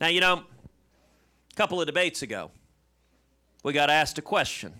Now, 0.00 0.08
you 0.08 0.20
know, 0.20 0.44
a 1.52 1.56
couple 1.56 1.80
of 1.80 1.86
debates 1.86 2.22
ago, 2.22 2.50
we 3.64 3.72
got 3.72 3.90
asked 3.90 4.18
a 4.18 4.22
question 4.22 4.72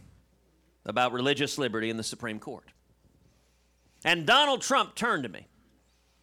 about 0.87 1.13
religious 1.13 1.59
liberty 1.59 1.91
in 1.91 1.97
the 1.97 2.03
Supreme 2.03 2.39
Court. 2.39 2.65
And 4.05 4.25
Donald 4.25 4.63
Trump 4.63 4.95
turned 4.95 5.25
to 5.25 5.29
me 5.29 5.47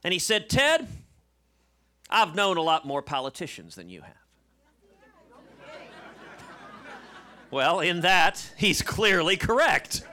and 0.04 0.14
he 0.14 0.20
said, 0.20 0.50
Ted, 0.50 0.88
I've 2.10 2.34
known 2.34 2.58
a 2.58 2.62
lot 2.62 2.86
more 2.86 3.02
politicians 3.02 3.76
than 3.76 3.90
you 3.90 4.02
have. 4.02 4.27
Well, 7.50 7.80
in 7.80 8.02
that, 8.02 8.52
he's 8.58 8.82
clearly 8.82 9.38
correct. 9.38 10.04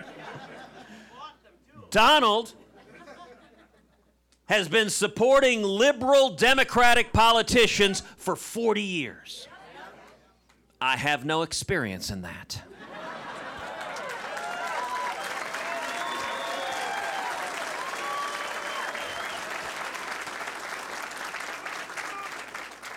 Donald 1.91 2.53
has 4.47 4.69
been 4.69 4.91
supporting 4.91 5.63
liberal 5.63 6.31
Democratic 6.31 7.13
politicians 7.13 8.03
for 8.17 8.37
40 8.37 8.83
years. 8.83 9.49
I 10.81 10.97
have 10.97 11.25
no 11.25 11.43
experience 11.43 12.11
in 12.11 12.23
that. 12.23 12.63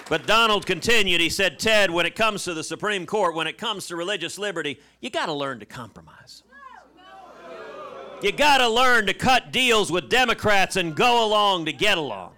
But 0.10 0.26
Donald 0.26 0.66
continued. 0.66 1.20
He 1.20 1.30
said, 1.30 1.60
Ted, 1.60 1.92
when 1.92 2.06
it 2.06 2.16
comes 2.16 2.46
to 2.46 2.54
the 2.54 2.64
Supreme 2.64 3.06
Court, 3.06 3.36
when 3.36 3.46
it 3.46 3.58
comes 3.58 3.88
to 3.88 3.96
religious 3.96 4.40
liberty, 4.40 4.80
you 5.02 5.10
got 5.10 5.26
to 5.26 5.34
learn 5.34 5.60
to 5.60 5.66
compromise. 5.66 6.44
You 8.22 8.32
got 8.32 8.60
to 8.60 8.70
learn 8.70 9.06
to 9.08 9.14
cut 9.14 9.52
deals 9.52 9.92
with 9.92 10.10
Democrats 10.10 10.76
and 10.76 10.96
go 10.96 11.26
along 11.26 11.66
to 11.66 11.74
get 11.74 11.98
along. 11.98 12.34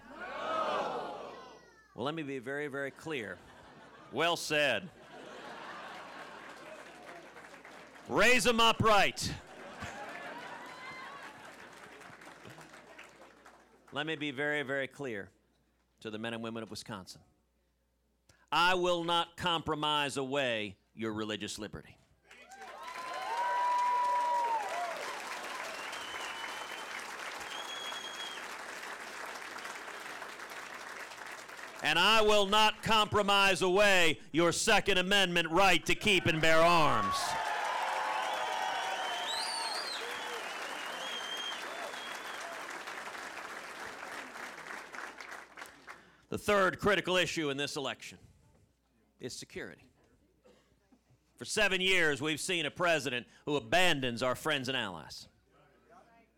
Well, 1.95 2.05
let 2.05 2.15
me 2.15 2.23
be 2.23 2.39
very, 2.39 2.67
very 2.67 2.91
clear. 2.91 3.37
Well 4.11 4.35
said. 4.35 4.89
Raise 8.09 8.43
them 8.43 8.59
upright. 8.59 9.31
Let 13.91 14.07
me 14.07 14.15
be 14.15 14.31
very, 14.31 14.63
very 14.63 14.87
clear 14.87 15.29
to 16.01 16.09
the 16.09 16.17
men 16.17 16.33
and 16.33 16.43
women 16.43 16.63
of 16.63 16.71
Wisconsin. 16.71 17.21
I 18.51 18.73
will 18.73 19.03
not 19.03 19.37
compromise 19.37 20.17
away 20.17 20.75
your 20.95 21.13
religious 21.13 21.59
liberty. 21.59 21.95
And 31.83 31.97
I 31.97 32.21
will 32.21 32.45
not 32.45 32.81
compromise 32.83 33.61
away 33.61 34.19
your 34.31 34.51
Second 34.51 34.97
Amendment 34.97 35.49
right 35.49 35.85
to 35.85 35.95
keep 35.95 36.25
and 36.25 36.41
bear 36.41 36.57
arms. 36.57 37.15
The 46.29 46.37
third 46.37 46.79
critical 46.79 47.15
issue 47.15 47.49
in 47.49 47.57
this 47.57 47.75
election 47.75 48.17
is 49.19 49.33
security. 49.33 49.85
For 51.37 51.45
seven 51.45 51.79
years, 51.79 52.21
we've 52.21 52.39
seen 52.39 52.65
a 52.65 52.71
president 52.71 53.25
who 53.45 53.55
abandons 53.55 54.21
our 54.21 54.35
friends 54.35 54.67
and 54.67 54.77
allies 54.77 55.27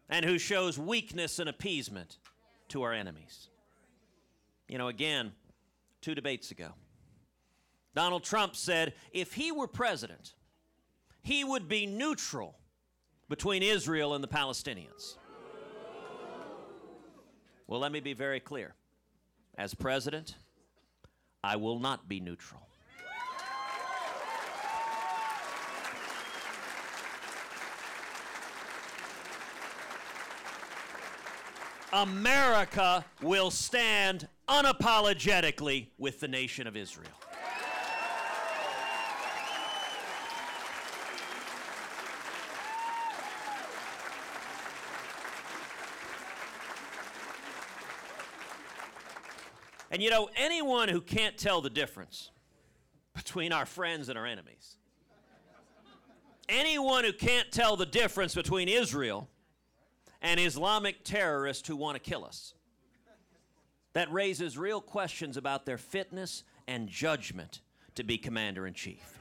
and 0.09 0.25
who 0.25 0.37
shows 0.37 0.77
weakness 0.77 1.39
and 1.39 1.49
appeasement 1.49 2.17
to 2.67 2.83
our 2.83 2.93
enemies. 2.93 3.49
You 4.67 4.77
know, 4.77 4.89
again, 4.89 5.31
two 6.01 6.13
debates 6.13 6.51
ago, 6.51 6.69
Donald 7.95 8.23
Trump 8.23 8.55
said 8.55 8.93
if 9.11 9.33
he 9.33 9.51
were 9.51 9.67
president, 9.67 10.33
he 11.23 11.43
would 11.43 11.67
be 11.67 11.85
neutral 11.85 12.57
between 13.27 13.63
Israel 13.63 14.13
and 14.13 14.23
the 14.23 14.27
Palestinians. 14.27 15.17
Well, 17.67 17.79
let 17.79 17.91
me 17.91 18.01
be 18.01 18.13
very 18.13 18.39
clear. 18.39 18.75
As 19.57 19.73
president, 19.73 20.35
I 21.43 21.55
will 21.55 21.79
not 21.79 22.07
be 22.09 22.19
neutral. 22.19 22.61
America 31.93 33.03
will 33.21 33.51
stand 33.51 34.27
unapologetically 34.47 35.87
with 35.97 36.19
the 36.19 36.27
nation 36.27 36.67
of 36.67 36.77
Israel. 36.77 37.09
And 49.91 50.01
you 50.01 50.09
know, 50.09 50.29
anyone 50.37 50.87
who 50.87 51.01
can't 51.01 51.37
tell 51.37 51.61
the 51.61 51.69
difference 51.69 52.31
between 53.13 53.51
our 53.51 53.65
friends 53.65 54.07
and 54.07 54.17
our 54.17 54.25
enemies, 54.25 54.77
anyone 56.47 57.03
who 57.03 57.11
can't 57.11 57.51
tell 57.51 57.75
the 57.75 57.85
difference 57.85 58.33
between 58.33 58.69
Israel 58.69 59.27
and 60.21 60.39
Islamic 60.39 61.03
terrorists 61.03 61.67
who 61.67 61.75
want 61.75 61.95
to 61.95 62.09
kill 62.09 62.23
us, 62.23 62.53
that 63.93 64.11
raises 64.11 64.57
real 64.57 64.81
questions 64.81 65.37
about 65.37 65.65
their 65.65 65.77
fitness 65.77 66.43
and 66.67 66.87
judgment 66.87 67.61
to 67.95 68.03
be 68.03 68.17
commander 68.17 68.65
in 68.67 68.73
chief. 68.73 69.19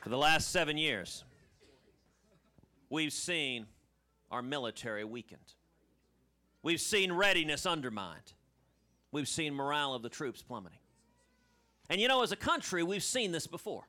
For 0.00 0.10
the 0.10 0.18
last 0.18 0.50
seven 0.50 0.76
years, 0.76 1.24
we've 2.90 3.12
seen 3.12 3.66
our 4.30 4.42
military 4.42 5.04
weakened. 5.04 5.54
We've 6.62 6.80
seen 6.80 7.12
readiness 7.12 7.64
undermined. 7.64 8.34
We've 9.12 9.28
seen 9.28 9.54
morale 9.54 9.94
of 9.94 10.02
the 10.02 10.08
troops 10.08 10.42
plummeting. 10.42 10.78
And 11.90 12.00
you 12.00 12.08
know, 12.08 12.22
as 12.22 12.32
a 12.32 12.36
country, 12.36 12.82
we've 12.82 13.02
seen 13.02 13.32
this 13.32 13.46
before. 13.46 13.88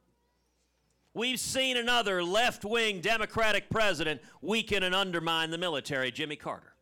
We've 1.14 1.40
seen 1.40 1.78
another 1.78 2.24
left 2.24 2.66
wing 2.66 3.00
Democratic 3.00 3.70
president 3.70 4.22
weaken 4.42 4.84
and 4.84 4.94
undermine 4.94 5.50
the 5.50 5.58
military, 5.58 6.12
Jimmy 6.12 6.36
Carter. 6.36 6.74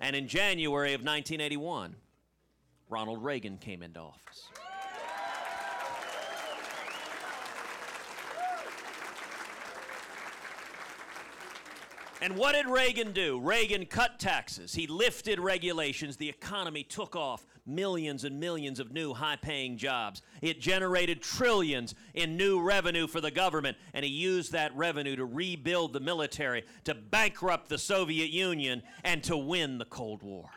And 0.00 0.14
in 0.14 0.28
January 0.28 0.94
of 0.94 1.00
1981, 1.00 1.94
Ronald 2.88 3.22
Reagan 3.22 3.58
came 3.58 3.82
into 3.82 4.00
office. 4.00 4.48
And 12.22 12.36
what 12.36 12.52
did 12.52 12.66
Reagan 12.66 13.12
do? 13.12 13.40
Reagan 13.40 13.86
cut 13.86 14.18
taxes. 14.18 14.74
He 14.74 14.86
lifted 14.86 15.40
regulations. 15.40 16.16
The 16.16 16.28
economy 16.28 16.82
took 16.82 17.16
off. 17.16 17.46
Millions 17.66 18.24
and 18.24 18.40
millions 18.40 18.80
of 18.80 18.92
new 18.92 19.14
high 19.14 19.36
paying 19.36 19.76
jobs. 19.76 20.22
It 20.42 20.60
generated 20.60 21.22
trillions 21.22 21.94
in 22.14 22.36
new 22.36 22.60
revenue 22.60 23.06
for 23.06 23.20
the 23.20 23.30
government. 23.30 23.76
And 23.94 24.04
he 24.04 24.10
used 24.10 24.52
that 24.52 24.74
revenue 24.76 25.16
to 25.16 25.24
rebuild 25.24 25.92
the 25.92 26.00
military, 26.00 26.64
to 26.84 26.94
bankrupt 26.94 27.68
the 27.68 27.78
Soviet 27.78 28.30
Union, 28.30 28.82
and 29.04 29.22
to 29.24 29.36
win 29.36 29.78
the 29.78 29.84
Cold 29.84 30.22
War. 30.22 30.50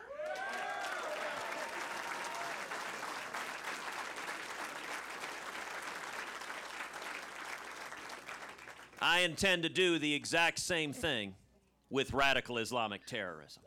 I 9.00 9.20
intend 9.20 9.64
to 9.64 9.68
do 9.68 9.98
the 9.98 10.14
exact 10.14 10.58
same 10.58 10.94
thing 10.94 11.34
with 11.90 12.14
radical 12.14 12.56
Islamic 12.56 13.04
terrorism. 13.04 13.62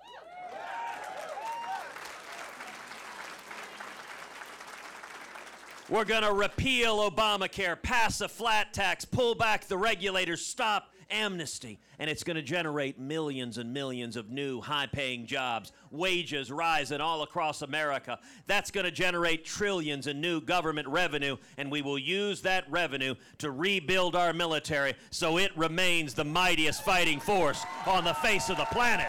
We're 5.90 6.04
going 6.04 6.24
to 6.24 6.34
repeal 6.34 7.10
Obamacare, 7.10 7.82
pass 7.82 8.20
a 8.20 8.28
flat 8.28 8.74
tax, 8.74 9.06
pull 9.06 9.36
back 9.36 9.68
the 9.68 9.78
regulators, 9.78 10.46
stop 10.46 10.94
amnesty. 11.10 11.80
And 11.98 12.10
it's 12.10 12.26
going 12.26 12.36
to 12.36 12.42
generate 12.42 13.00
millions 13.00 13.58
and 13.58 13.74
millions 13.74 14.18
of 14.18 14.30
new 14.30 14.60
high 14.60 14.88
paying 14.88 15.26
jobs, 15.26 15.72
wages 15.90 16.52
rising 16.52 17.00
all 17.00 17.24
across 17.24 17.62
America. 17.62 18.20
That's 18.48 18.70
going 18.70 18.84
to 18.84 18.92
generate 18.92 19.46
trillions 19.46 20.08
in 20.08 20.20
new 20.20 20.42
government 20.42 20.90
revenue. 20.90 21.38
And 21.58 21.72
we 21.72 21.82
will 21.82 21.98
use 21.98 22.42
that 22.42 22.70
revenue 22.70 23.16
to 23.38 23.52
rebuild 23.52 24.14
our 24.14 24.34
military 24.34 24.94
so 25.10 25.38
it 25.38 25.58
remains 25.58 26.14
the 26.14 26.26
mightiest 26.26 26.84
fighting 26.84 27.22
force 27.22 27.64
on 27.86 28.04
the 28.04 28.14
face 28.16 28.50
of 28.50 28.58
the 28.58 28.66
planet. 28.66 29.08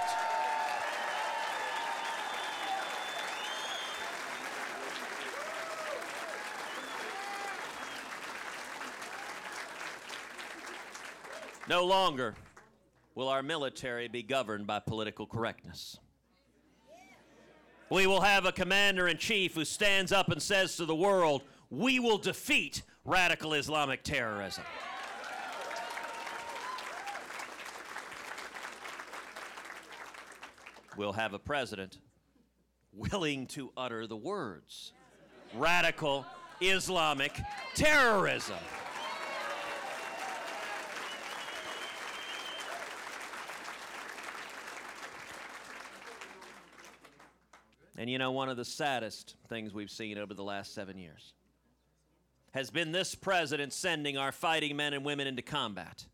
No 11.69 11.85
longer 11.85 12.35
will 13.15 13.29
our 13.29 13.43
military 13.43 14.09
be 14.09 14.23
governed 14.23 14.67
by 14.67 14.79
political 14.79 15.27
correctness. 15.27 15.99
We 17.91 18.07
will 18.07 18.23
have 18.23 18.47
a 18.47 18.53
commander 18.53 19.09
in 19.09 19.19
chief 19.19 19.55
who 19.55 19.67
stands 19.67 20.11
up 20.11 20.31
and 20.31 20.41
says 20.41 20.77
to 20.77 20.87
the 20.87 20.95
world, 20.95 21.43
We 21.69 22.01
will 22.01 22.17
defeat 22.17 22.83
radical 23.05 23.53
Islamic 23.53 24.03
terrorism. 24.03 24.65
We'll 30.97 31.13
have 31.13 31.35
a 31.35 31.39
president 31.39 31.99
willing 32.93 33.47
to 33.49 33.71
utter 33.77 34.07
the 34.07 34.17
words 34.17 34.93
radical 35.55 36.25
Islamic 36.61 37.39
terrorism. 37.75 38.57
And 47.99 48.09
you 48.09 48.17
know, 48.17 48.31
one 48.31 48.49
of 48.49 48.57
the 48.57 48.65
saddest 48.65 49.35
things 49.49 49.75
we've 49.75 49.91
seen 49.91 50.19
over 50.19 50.33
the 50.33 50.45
last 50.45 50.73
seven 50.73 50.97
years 50.97 51.35
has 52.53 52.71
been 52.71 52.93
this 52.93 53.17
president 53.17 53.73
sending 53.73 54.17
our 54.17 54.31
fighting 54.31 54.77
men 54.77 54.95
and 54.95 55.05
women 55.05 55.27
into 55.27 55.43
combat 55.43 56.07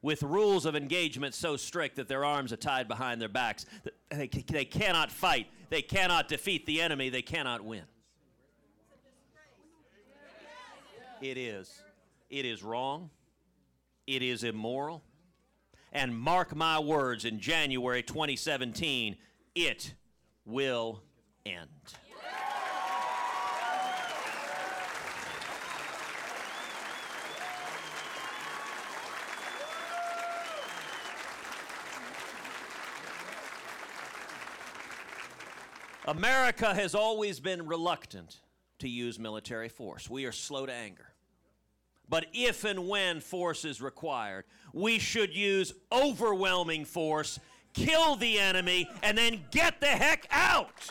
with 0.00 0.22
rules 0.22 0.64
of 0.64 0.76
engagement 0.76 1.34
so 1.34 1.56
strict 1.56 1.96
that 1.96 2.06
their 2.06 2.24
arms 2.24 2.52
are 2.52 2.56
tied 2.56 2.86
behind 2.86 3.20
their 3.20 3.28
backs. 3.28 3.66
They, 4.10 4.28
they 4.28 4.64
cannot 4.64 5.10
fight, 5.10 5.48
they 5.70 5.82
cannot 5.82 6.28
defeat 6.28 6.66
the 6.66 6.80
enemy, 6.80 7.08
they 7.08 7.22
cannot 7.22 7.64
win. 7.64 7.82
It 11.20 11.36
is. 11.36 11.82
It 12.30 12.44
is 12.44 12.62
wrong. 12.62 13.10
It 14.06 14.22
is 14.22 14.44
immoral. 14.44 15.02
And 15.92 16.16
mark 16.16 16.54
my 16.54 16.78
words, 16.78 17.24
in 17.24 17.40
January 17.40 18.04
2017, 18.04 19.16
it 19.56 19.94
will 20.44 21.02
end. 21.46 21.68
America 36.06 36.74
has 36.74 36.94
always 36.94 37.40
been 37.40 37.66
reluctant 37.66 38.40
to 38.78 38.88
use 38.88 39.18
military 39.18 39.68
force. 39.68 40.08
We 40.08 40.26
are 40.26 40.32
slow 40.32 40.66
to 40.66 40.72
anger. 40.72 41.06
But 42.08 42.26
if 42.34 42.64
and 42.64 42.88
when 42.88 43.20
force 43.20 43.64
is 43.64 43.80
required, 43.80 44.44
we 44.74 44.98
should 44.98 45.34
use 45.34 45.72
overwhelming 45.90 46.84
force, 46.84 47.40
kill 47.72 48.16
the 48.16 48.38
enemy, 48.38 48.88
and 49.02 49.16
then 49.16 49.44
get 49.50 49.80
the 49.80 49.86
heck 49.86 50.26
out. 50.30 50.90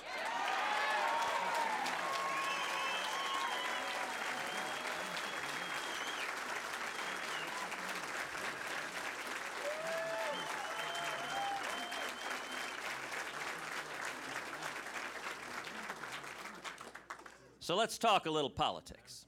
So 17.63 17.77
let's 17.77 17.97
talk 17.97 18.25
a 18.25 18.29
little 18.29 18.49
politics. 18.49 19.25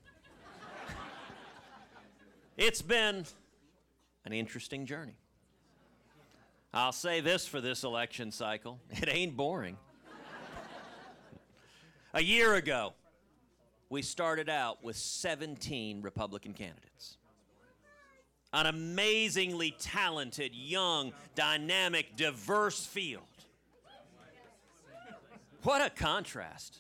it's 2.58 2.82
been 2.82 3.24
an 4.26 4.34
interesting 4.34 4.86
journey. 4.86 5.16
I'll 6.74 6.92
say 6.92 7.22
this 7.22 7.48
for 7.48 7.62
this 7.62 7.86
election 7.86 8.34
cycle 8.34 8.82
it 8.90 9.08
ain't 9.08 9.38
boring. 9.38 9.78
a 12.14 12.22
year 12.22 12.56
ago, 12.56 12.94
we 13.90 14.02
started 14.02 14.50
out 14.50 14.84
with 14.84 14.98
17 14.98 16.02
Republican 16.02 16.52
candidates. 16.52 17.16
An 18.52 18.66
amazingly 18.66 19.78
talented, 19.80 20.54
young, 20.54 21.14
dynamic, 21.36 22.18
diverse 22.18 22.86
field. 22.86 23.24
What 25.64 25.82
a 25.82 25.90
contrast 25.90 26.80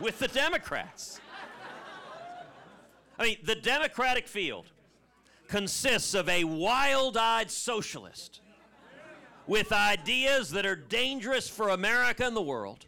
with 0.00 0.18
the 0.18 0.28
Democrats. 0.28 1.20
I 3.18 3.24
mean, 3.24 3.36
the 3.44 3.54
Democratic 3.54 4.26
field 4.26 4.66
consists 5.46 6.14
of 6.14 6.28
a 6.28 6.44
wild 6.44 7.16
eyed 7.16 7.50
socialist 7.50 8.40
with 9.46 9.72
ideas 9.72 10.50
that 10.52 10.64
are 10.64 10.76
dangerous 10.76 11.48
for 11.48 11.70
America 11.70 12.24
and 12.24 12.36
the 12.36 12.42
world, 12.42 12.86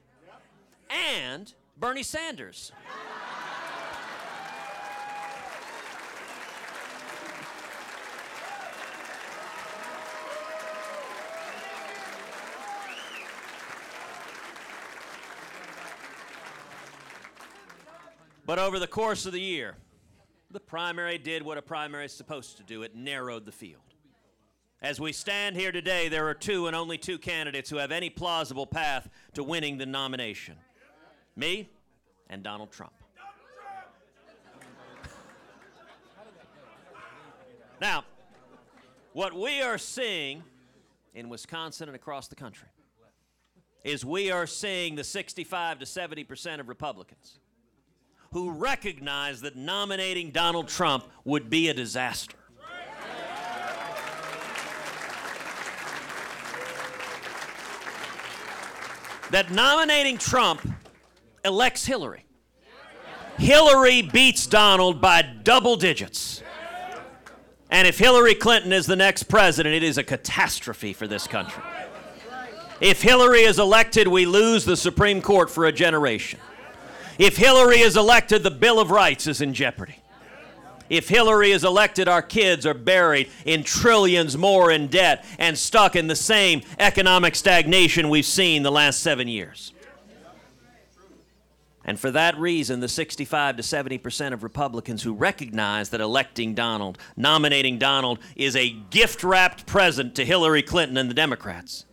and 0.88 1.52
Bernie 1.76 2.02
Sanders. 2.02 2.72
But 18.52 18.58
over 18.58 18.78
the 18.78 18.86
course 18.86 19.24
of 19.24 19.32
the 19.32 19.40
year, 19.40 19.76
the 20.50 20.60
primary 20.60 21.16
did 21.16 21.42
what 21.42 21.56
a 21.56 21.62
primary 21.62 22.04
is 22.04 22.12
supposed 22.12 22.58
to 22.58 22.62
do 22.62 22.82
it 22.82 22.94
narrowed 22.94 23.46
the 23.46 23.50
field. 23.50 23.80
As 24.82 25.00
we 25.00 25.12
stand 25.12 25.56
here 25.56 25.72
today, 25.72 26.10
there 26.10 26.28
are 26.28 26.34
two 26.34 26.66
and 26.66 26.76
only 26.76 26.98
two 26.98 27.16
candidates 27.16 27.70
who 27.70 27.78
have 27.78 27.90
any 27.90 28.10
plausible 28.10 28.66
path 28.66 29.08
to 29.32 29.42
winning 29.42 29.78
the 29.78 29.86
nomination 29.86 30.56
me 31.34 31.70
and 32.28 32.42
Donald 32.42 32.70
Trump. 32.70 32.92
now, 37.80 38.04
what 39.14 39.32
we 39.32 39.62
are 39.62 39.78
seeing 39.78 40.42
in 41.14 41.30
Wisconsin 41.30 41.88
and 41.88 41.96
across 41.96 42.28
the 42.28 42.36
country 42.36 42.68
is 43.82 44.04
we 44.04 44.30
are 44.30 44.46
seeing 44.46 44.94
the 44.94 45.04
65 45.04 45.78
to 45.78 45.86
70 45.86 46.24
percent 46.24 46.60
of 46.60 46.68
Republicans 46.68 47.38
who 48.32 48.50
recognize 48.50 49.42
that 49.42 49.56
nominating 49.56 50.30
Donald 50.30 50.68
Trump 50.68 51.06
would 51.24 51.50
be 51.50 51.68
a 51.68 51.74
disaster. 51.74 52.36
That 59.30 59.50
nominating 59.50 60.18
Trump 60.18 60.66
elects 61.44 61.86
Hillary. 61.86 62.26
Hillary 63.38 64.02
beats 64.02 64.46
Donald 64.46 65.00
by 65.00 65.22
double 65.22 65.76
digits. 65.76 66.42
And 67.70 67.88
if 67.88 67.98
Hillary 67.98 68.34
Clinton 68.34 68.72
is 68.72 68.84
the 68.84 68.96
next 68.96 69.24
president, 69.24 69.74
it 69.74 69.82
is 69.82 69.96
a 69.96 70.04
catastrophe 70.04 70.92
for 70.92 71.06
this 71.06 71.26
country. 71.26 71.62
If 72.80 73.00
Hillary 73.00 73.42
is 73.42 73.58
elected, 73.58 74.08
we 74.08 74.26
lose 74.26 74.64
the 74.64 74.76
Supreme 74.76 75.22
Court 75.22 75.48
for 75.48 75.64
a 75.64 75.72
generation. 75.72 76.38
If 77.22 77.36
Hillary 77.36 77.78
is 77.78 77.96
elected, 77.96 78.42
the 78.42 78.50
Bill 78.50 78.80
of 78.80 78.90
Rights 78.90 79.28
is 79.28 79.40
in 79.40 79.54
jeopardy. 79.54 79.94
If 80.90 81.08
Hillary 81.08 81.52
is 81.52 81.62
elected, 81.62 82.08
our 82.08 82.20
kids 82.20 82.66
are 82.66 82.74
buried 82.74 83.30
in 83.44 83.62
trillions 83.62 84.36
more 84.36 84.72
in 84.72 84.88
debt 84.88 85.24
and 85.38 85.56
stuck 85.56 85.94
in 85.94 86.08
the 86.08 86.16
same 86.16 86.62
economic 86.80 87.36
stagnation 87.36 88.08
we've 88.08 88.26
seen 88.26 88.64
the 88.64 88.72
last 88.72 88.98
seven 88.98 89.28
years. 89.28 89.72
And 91.84 91.96
for 91.96 92.10
that 92.10 92.36
reason, 92.38 92.80
the 92.80 92.88
65 92.88 93.56
to 93.56 93.62
70 93.62 93.98
percent 93.98 94.34
of 94.34 94.42
Republicans 94.42 95.04
who 95.04 95.14
recognize 95.14 95.90
that 95.90 96.00
electing 96.00 96.54
Donald, 96.56 96.98
nominating 97.16 97.78
Donald, 97.78 98.18
is 98.34 98.56
a 98.56 98.70
gift 98.90 99.22
wrapped 99.22 99.64
present 99.64 100.16
to 100.16 100.24
Hillary 100.24 100.64
Clinton 100.64 100.96
and 100.96 101.08
the 101.08 101.14
Democrats, 101.14 101.84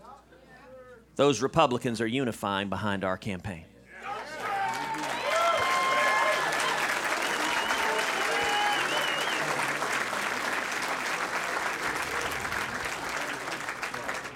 those 1.18 1.40
Republicans 1.40 2.02
are 2.02 2.08
unifying 2.08 2.68
behind 2.68 3.04
our 3.04 3.16
campaign. 3.16 3.66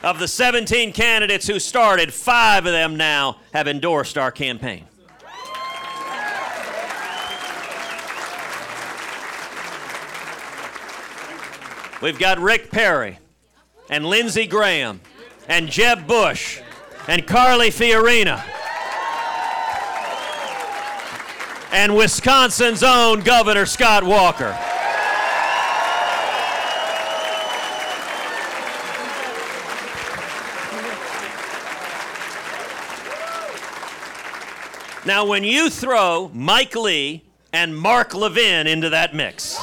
Of 0.03 0.19
the 0.19 0.27
17 0.27 0.91
candidates 0.91 1.47
who 1.47 1.59
started, 1.59 2.13
five 2.13 2.65
of 2.65 2.73
them 2.73 2.97
now 2.97 3.37
have 3.53 3.69
endorsed 3.69 4.17
our 4.17 4.31
campaign. 4.31 4.85
We've 12.01 12.19
got 12.19 12.37
Rick 12.37 12.69
Perry 12.69 13.17
and 13.89 14.05
Lindsey 14.05 14.45
Graham 14.45 14.99
and 15.47 15.69
Jeb 15.69 16.05
Bush 16.05 16.59
and 17.07 17.25
Carly 17.25 17.69
Fiorina 17.69 18.43
and 21.71 21.95
Wisconsin's 21.95 22.83
own 22.83 23.21
Governor 23.21 23.65
Scott 23.65 24.03
Walker. 24.03 24.57
Now, 35.05 35.25
when 35.25 35.43
you 35.43 35.69
throw 35.69 36.31
Mike 36.33 36.77
Lee 36.77 37.25
and 37.51 37.77
Mark 37.77 38.13
Levin 38.13 38.67
into 38.67 38.89
that 38.91 39.13
mix, 39.13 39.61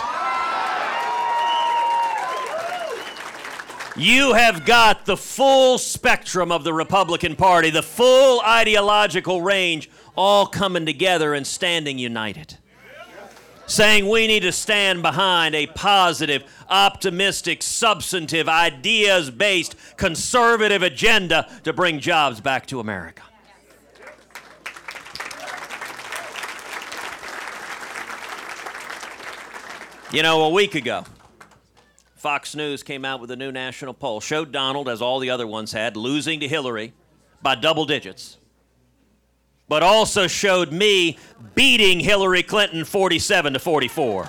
you 3.96 4.34
have 4.34 4.66
got 4.66 5.06
the 5.06 5.16
full 5.16 5.78
spectrum 5.78 6.52
of 6.52 6.62
the 6.62 6.74
Republican 6.74 7.36
Party, 7.36 7.70
the 7.70 7.82
full 7.82 8.42
ideological 8.42 9.40
range, 9.40 9.88
all 10.14 10.44
coming 10.44 10.84
together 10.84 11.32
and 11.32 11.46
standing 11.46 11.98
united. 11.98 12.58
Saying 13.66 14.10
we 14.10 14.26
need 14.26 14.40
to 14.40 14.52
stand 14.52 15.00
behind 15.00 15.54
a 15.54 15.68
positive, 15.68 16.44
optimistic, 16.68 17.62
substantive, 17.62 18.46
ideas 18.46 19.30
based, 19.30 19.74
conservative 19.96 20.82
agenda 20.82 21.50
to 21.64 21.72
bring 21.72 21.98
jobs 21.98 22.42
back 22.42 22.66
to 22.66 22.78
America. 22.80 23.22
You 30.12 30.24
know, 30.24 30.42
a 30.42 30.48
week 30.48 30.74
ago, 30.74 31.04
Fox 32.16 32.56
News 32.56 32.82
came 32.82 33.04
out 33.04 33.20
with 33.20 33.30
a 33.30 33.36
new 33.36 33.52
national 33.52 33.94
poll, 33.94 34.20
showed 34.20 34.50
Donald, 34.50 34.88
as 34.88 35.00
all 35.00 35.20
the 35.20 35.30
other 35.30 35.46
ones 35.46 35.70
had, 35.70 35.96
losing 35.96 36.40
to 36.40 36.48
Hillary 36.48 36.92
by 37.42 37.54
double 37.54 37.84
digits, 37.84 38.36
but 39.68 39.84
also 39.84 40.26
showed 40.26 40.72
me 40.72 41.16
beating 41.54 42.00
Hillary 42.00 42.42
Clinton 42.42 42.84
47 42.84 43.52
to 43.52 43.60
44. 43.60 44.28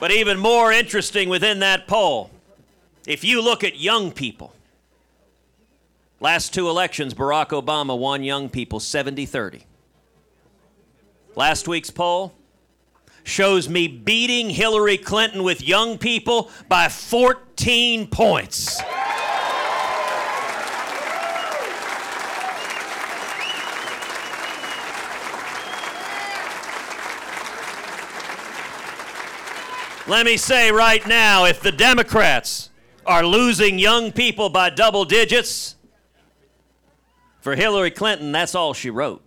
But 0.00 0.12
even 0.12 0.38
more 0.38 0.72
interesting 0.72 1.28
within 1.28 1.58
that 1.58 1.86
poll, 1.86 2.30
if 3.08 3.24
you 3.24 3.40
look 3.40 3.64
at 3.64 3.78
young 3.78 4.12
people, 4.12 4.52
last 6.20 6.52
two 6.52 6.68
elections, 6.68 7.14
Barack 7.14 7.48
Obama 7.48 7.98
won 7.98 8.22
young 8.22 8.50
people 8.50 8.80
70 8.80 9.24
30. 9.24 9.64
Last 11.34 11.66
week's 11.66 11.90
poll 11.90 12.34
shows 13.24 13.66
me 13.66 13.88
beating 13.88 14.50
Hillary 14.50 14.98
Clinton 14.98 15.42
with 15.42 15.66
young 15.66 15.96
people 15.96 16.50
by 16.68 16.90
14 16.90 18.08
points. 18.08 18.78
Let 30.06 30.26
me 30.26 30.36
say 30.36 30.70
right 30.70 31.06
now 31.06 31.46
if 31.46 31.62
the 31.62 31.72
Democrats 31.72 32.67
are 33.08 33.24
losing 33.24 33.78
young 33.78 34.12
people 34.12 34.50
by 34.50 34.68
double 34.68 35.04
digits, 35.04 35.74
for 37.40 37.56
Hillary 37.56 37.90
Clinton, 37.90 38.30
that's 38.30 38.54
all 38.54 38.74
she 38.74 38.90
wrote. 38.90 39.22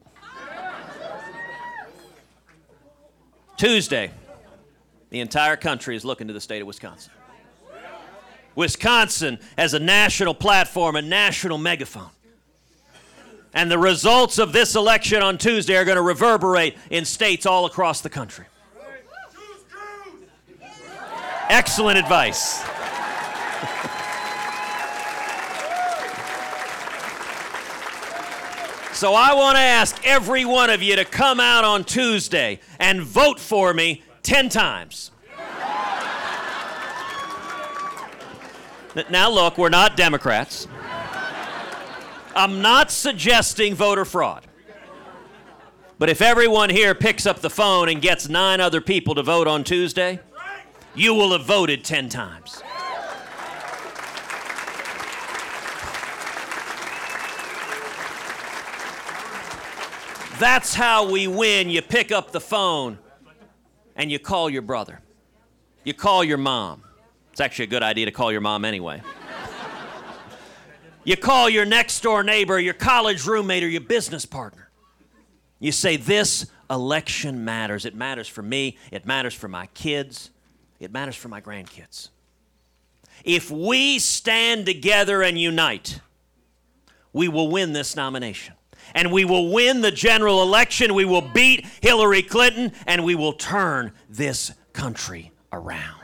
Tuesday, 3.58 4.12
the 5.10 5.20
entire 5.20 5.56
country 5.56 5.96
is 5.96 6.06
looking 6.06 6.28
to 6.28 6.34
the 6.34 6.42
state 6.42 6.62
of 6.62 6.68
Wisconsin. 6.68 7.12
Wisconsin 8.56 9.40
has 9.58 9.74
a 9.74 9.80
national 9.80 10.34
platform, 10.34 10.96
a 10.96 11.02
national 11.02 11.58
megaphone. 11.58 12.10
And 13.54 13.72
the 13.72 13.78
results 13.78 14.38
of 14.38 14.54
this 14.54 14.76
election 14.76 15.22
on 15.22 15.38
Tuesday 15.38 15.76
are 15.76 15.86
going 15.86 15.96
to 15.98 16.02
reverberate 16.02 16.78
in 16.90 17.06
states 17.06 17.46
all 17.46 17.66
across 17.66 18.02
the 18.02 18.10
country. 18.10 18.46
Excellent 21.50 21.98
advice. 21.98 22.64
So 29.02 29.16
I 29.16 29.34
want 29.34 29.56
to 29.56 29.62
ask 29.64 29.99
every 30.06 30.45
one 30.45 30.70
of 30.70 30.84
you 30.84 30.95
to 30.95 31.06
come 31.06 31.39
out 31.39 31.64
on 31.64 31.84
Tuesday 31.84 32.60
and 32.80 33.02
vote 33.02 33.39
for 33.39 33.74
me 33.74 34.04
10 34.22 34.47
times. 34.47 35.10
Now, 39.10 39.32
look, 39.32 39.58
we're 39.58 39.70
not 39.70 39.97
Democrats. 39.97 40.68
I'm 42.36 42.62
not 42.62 42.91
suggesting 42.91 43.74
voter 43.74 44.06
fraud. 44.06 44.45
But 45.97 46.10
if 46.10 46.22
everyone 46.22 46.70
here 46.70 46.93
picks 46.93 47.26
up 47.26 47.39
the 47.39 47.49
phone 47.49 47.89
and 47.89 48.04
gets 48.04 48.30
nine 48.30 48.62
other 48.62 48.82
people 48.82 49.16
to 49.16 49.24
vote 49.24 49.47
on 49.47 49.64
Tuesday, 49.64 50.20
you 50.93 51.16
will 51.16 51.32
have 51.32 51.45
voted 51.47 51.84
10 51.84 52.08
times. 52.10 52.62
That's 60.42 60.74
how 60.74 61.08
we 61.12 61.28
win. 61.28 61.70
You 61.70 61.84
pick 61.84 62.12
up 62.12 62.32
the 62.32 62.42
phone 62.42 62.98
and 63.96 64.12
you 64.12 64.18
call 64.18 64.50
your 64.50 64.64
brother. 64.64 65.00
You 65.84 65.94
call 65.94 66.24
your 66.24 66.39
mom. 66.39 66.82
It's 67.32 67.39
actually 67.39 67.66
a 67.66 67.68
good 67.68 67.84
idea 67.84 68.08
to 68.08 68.12
call 68.12 68.32
your 68.32 68.42
mom 68.42 68.66
anyway. 68.66 69.04
you 71.04 71.16
call 71.16 71.48
your 71.48 71.66
next 71.66 72.02
door 72.02 72.24
neighbor, 72.24 72.60
your 72.60 72.74
college 72.74 73.28
roommate, 73.28 73.62
or 73.62 73.68
your 73.68 73.82
business 73.82 74.26
partner. 74.26 74.72
You 75.60 75.72
say, 75.72 75.96
This 75.96 76.48
election 76.72 77.46
matters. 77.46 77.86
It 77.86 77.94
matters 77.94 78.28
for 78.28 78.42
me, 78.42 78.80
it 78.92 79.06
matters 79.06 79.36
for 79.36 79.48
my 79.48 79.68
kids, 79.76 80.32
it 80.80 80.92
matters 80.92 81.16
for 81.16 81.28
my 81.28 81.39
grandkids. 81.39 82.10
If 83.24 83.52
we 83.52 84.00
stand 84.00 84.66
together 84.66 85.22
and 85.22 85.39
unite, 85.39 86.00
we 87.14 87.28
will 87.28 87.52
win 87.52 87.74
this 87.74 87.96
nomination 87.96 88.56
and 88.94 89.12
we 89.12 89.26
will 89.26 89.52
win 89.52 89.82
the 89.82 89.92
general 89.92 90.42
election. 90.42 90.94
We 90.94 91.06
will 91.06 91.22
beat 91.22 91.66
Hillary 91.82 92.24
Clinton, 92.24 92.74
and 92.88 93.04
we 93.04 93.16
will 93.16 93.34
turn 93.34 93.94
this 94.10 94.52
country 94.74 95.32
around. 95.52 95.98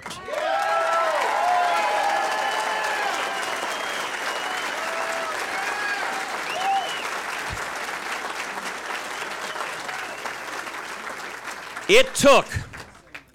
It 11.89 12.13
took 12.13 12.45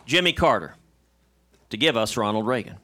Jimmy 0.05 0.34
Carter 0.34 0.74
to 1.70 1.76
give 1.78 1.96
us 1.96 2.18
Ronald 2.18 2.46
Reagan. 2.46 2.76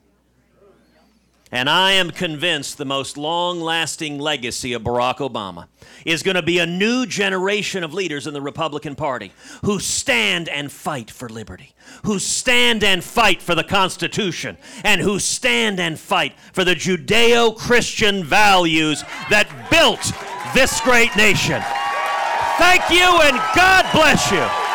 And 1.51 1.67
I 1.67 1.93
am 1.93 2.11
convinced 2.11 2.77
the 2.77 2.85
most 2.85 3.17
long 3.17 3.59
lasting 3.59 4.19
legacy 4.19 4.73
of 4.73 4.83
Barack 4.83 5.17
Obama 5.17 5.67
is 6.05 6.21
going 6.21 6.35
to 6.35 6.43
be 6.43 6.59
a 6.59 6.65
new 6.65 7.07
generation 7.07 7.83
of 7.83 7.91
leaders 7.91 8.27
in 8.27 8.35
the 8.35 8.41
Republican 8.41 8.95
Party 8.95 9.31
who 9.65 9.79
stand 9.79 10.47
and 10.47 10.71
fight 10.71 11.09
for 11.09 11.27
liberty, 11.27 11.73
who 12.05 12.19
stand 12.19 12.83
and 12.83 13.03
fight 13.03 13.41
for 13.41 13.55
the 13.55 13.63
Constitution, 13.63 14.57
and 14.83 15.01
who 15.01 15.17
stand 15.17 15.79
and 15.79 15.99
fight 15.99 16.33
for 16.53 16.63
the 16.63 16.75
Judeo 16.75 17.57
Christian 17.57 18.23
values 18.23 19.03
that 19.31 19.49
built 19.71 20.13
this 20.53 20.79
great 20.81 21.15
nation. 21.15 21.63
Thank 22.59 22.89
you 22.91 23.21
and 23.23 23.37
God 23.55 23.89
bless 23.91 24.31
you. 24.31 24.68